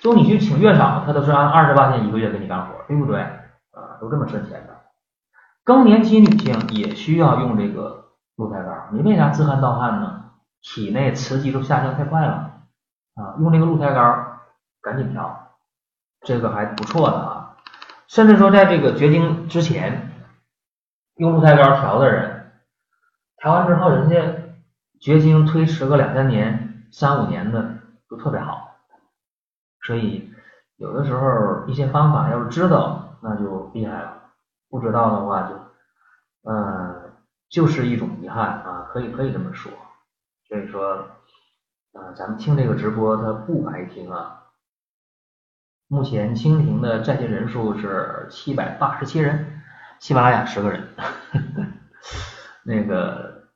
[0.00, 3.22] 就你去请月嫂，他都是按二十八天一个月给你干活，对不对？
[3.22, 4.76] 啊，都这么挣钱的。
[5.64, 8.04] 更年期女性也需要用这个
[8.36, 10.23] 鹿胎膏，你为啥自汗盗汗呢？
[10.64, 12.32] 体内雌激素下降太快了
[13.14, 14.40] 啊，用那个鹿胎膏
[14.82, 15.56] 赶紧调，
[16.22, 17.56] 这个还不错的啊。
[18.08, 20.10] 甚至说在这个绝经之前
[21.18, 22.50] 用鹿胎膏调的人，
[23.36, 24.16] 调完之后人家
[25.00, 27.72] 绝经推迟个两三年、三五年的。
[28.06, 28.76] 都特别好。
[29.80, 30.30] 所以
[30.76, 34.12] 有的时候一些方法要是知道，那就厉害了；
[34.68, 35.54] 不知道的话，就
[36.42, 37.12] 嗯，
[37.48, 39.72] 就是一种遗憾啊，可以可以这么说。
[40.48, 41.06] 所以说，
[41.92, 44.42] 呃，咱们听这个直播它不白听啊。
[45.88, 49.62] 目前蜻蜓的在线人数是七百八十七人，
[50.00, 50.88] 喜马拉雅十个人。
[52.64, 53.48] 那个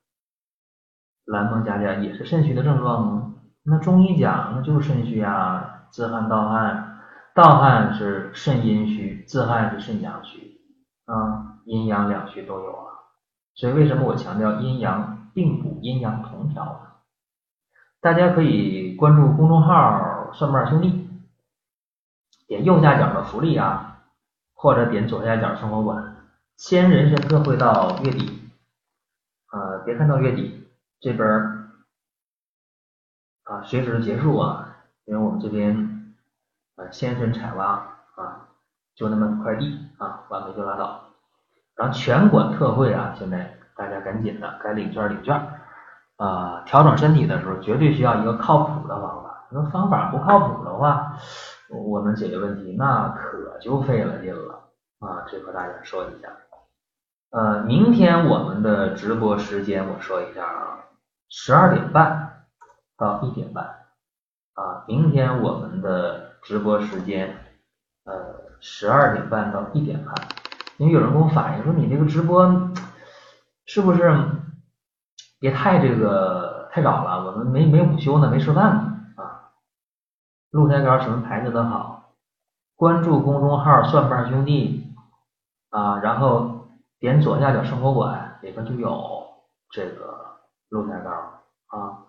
[1.25, 3.33] 蓝梦佳佳也是肾虚的症状吗？
[3.63, 7.01] 那中医讲那就是肾虚啊，自汗盗汗，
[7.35, 10.61] 盗汗是肾阴虚，自汗是肾阳虚
[11.05, 12.93] 啊，阴阳两虚都有啊。
[13.55, 16.81] 所以为什么我强调阴阳并补，阴阳同调呢？
[18.01, 21.07] 大家可以关注公众号“蒜瓣兄弟”。
[22.45, 24.03] 点右下角的福利啊，
[24.53, 28.49] 或者点左下角生活馆，千人参特惠到月底，
[29.53, 30.67] 呃，别看到月底
[30.99, 31.29] 这边
[33.43, 34.75] 啊，随时结束啊，
[35.05, 36.15] 因为我们这边
[36.75, 37.65] 呃，先生采挖
[38.15, 38.49] 啊，
[38.93, 41.13] 就那么块地啊，完了就拉倒。
[41.75, 45.33] 然后全馆特惠啊，现在大家赶紧的，该领券领券
[46.17, 51.17] 啊，调整身体的时候绝对需要一个靠谱的方法，那方法不靠谱的话。
[51.71, 54.55] 我们解决问题那可就费了劲了
[55.01, 55.23] 啊！
[55.29, 56.27] 这和大家说一下。
[57.29, 60.79] 呃，明天我们的直播时间我说一下啊，
[61.29, 62.43] 十二点半
[62.97, 63.63] 到一点半
[64.55, 64.83] 啊。
[64.87, 67.37] 明天我们的直播时间
[68.05, 68.13] 呃
[68.59, 70.15] 十二点半到一点半，
[70.77, 72.43] 因为有人跟我反映说你这个直播
[73.69, 74.11] 是不是
[75.39, 77.23] 别太这个太早了？
[77.23, 79.51] 我们没没午休呢，没吃饭呢啊。
[80.49, 82.15] 鹿胎膏什么牌子的好？
[82.75, 84.91] 关注公众号“蒜瓣兄弟”
[85.69, 86.67] 啊，然后
[86.97, 89.23] 点左下角生活馆里边就有
[89.69, 90.39] 这个
[90.69, 91.11] 鹿胎膏
[91.67, 92.07] 啊，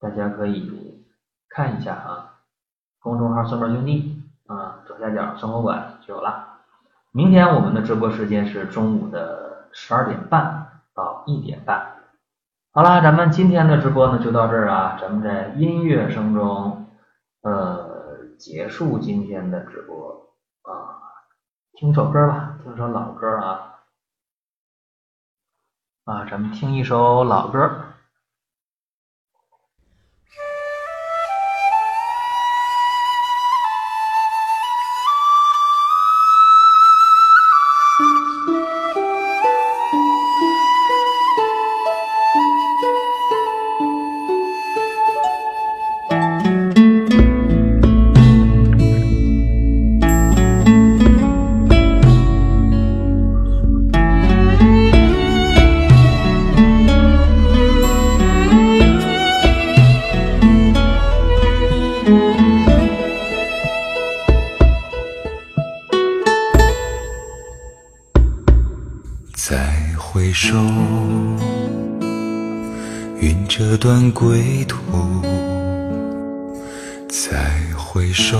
[0.00, 1.02] 大家可以
[1.48, 2.42] 看一下啊。
[3.00, 6.60] 公众号“蒜瓣兄弟”啊，左下角生活馆就有了。
[7.10, 9.43] 明天我们的直播时间是中午的
[9.74, 12.00] 十二点半到一点半。
[12.72, 16.86] 好啦，咱们今天的直播呢就到这儿啊，咱们在音乐声中
[17.42, 20.98] 呃结束今天的直播啊，
[21.74, 23.74] 听首歌吧，听首老歌啊
[26.04, 27.93] 啊，咱们听一首老歌。
[74.14, 74.78] 归途，
[77.08, 78.38] 再回首，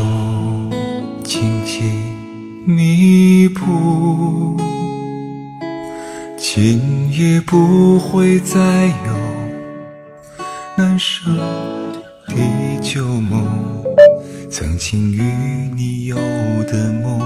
[1.25, 1.83] 荆棘
[2.65, 4.57] 密布，
[6.39, 9.13] 今夜不会再有
[10.77, 11.29] 难舍
[12.29, 12.37] 的
[12.81, 13.45] 旧梦，
[14.49, 15.23] 曾经与
[15.75, 16.17] 你有
[16.71, 17.21] 的梦，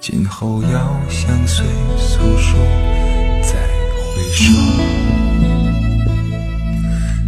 [0.00, 1.64] 今后要相随
[1.96, 2.58] 诉说，
[3.42, 3.54] 再
[3.94, 5.21] 回首。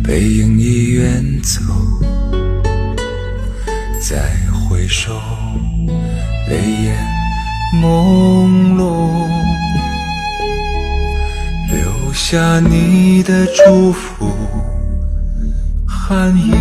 [0.07, 1.61] 背影已远走，
[4.03, 5.19] 再回首，
[6.47, 6.95] 泪眼
[7.83, 9.27] 朦胧，
[11.73, 14.31] 留下你的祝福，
[15.87, 16.55] 寒夜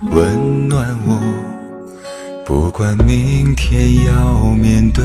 [0.00, 1.20] 温暖我，
[2.46, 5.04] 不管明天要面对。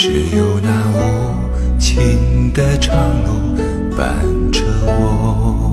[0.00, 3.56] 只有那无尽的长路
[3.96, 4.14] 伴
[4.52, 5.67] 着我。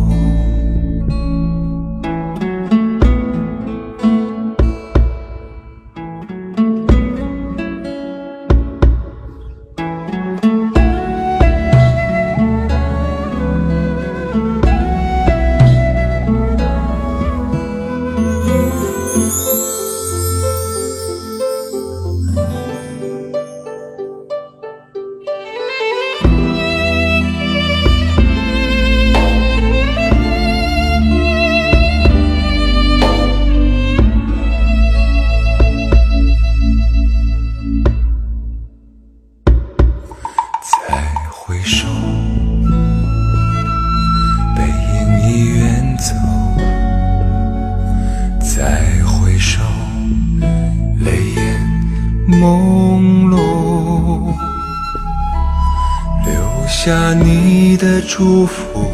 [58.17, 58.93] 祝福，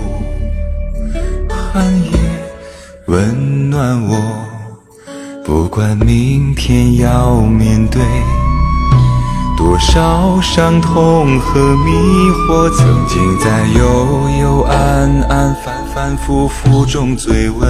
[1.47, 2.11] 寒夜
[3.05, 4.19] 温暖我。
[5.45, 8.01] 不管明天要面对
[9.55, 11.91] 多少伤痛和迷
[12.31, 17.69] 惑，曾经在幽幽暗暗、反反复复中追问，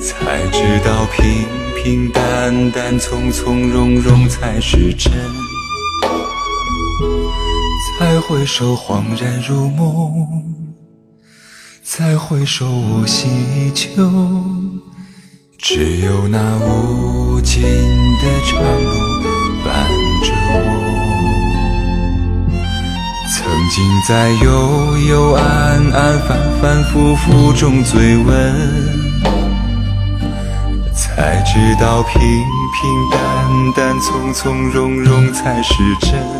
[0.00, 1.46] 才知道平
[1.80, 5.12] 平淡淡、从从容容才是真。
[8.20, 10.12] 回首，恍然如梦；
[11.82, 14.10] 再回首，我心依旧。
[15.58, 18.90] 只有那无尽的长路
[19.64, 19.88] 伴
[20.22, 20.58] 着我，
[23.28, 23.38] 曾
[23.70, 25.42] 经在幽幽暗
[25.92, 28.54] 暗、反反复复中追问，
[30.94, 33.18] 才知道平平淡
[33.76, 36.39] 淡、从从容容才是真。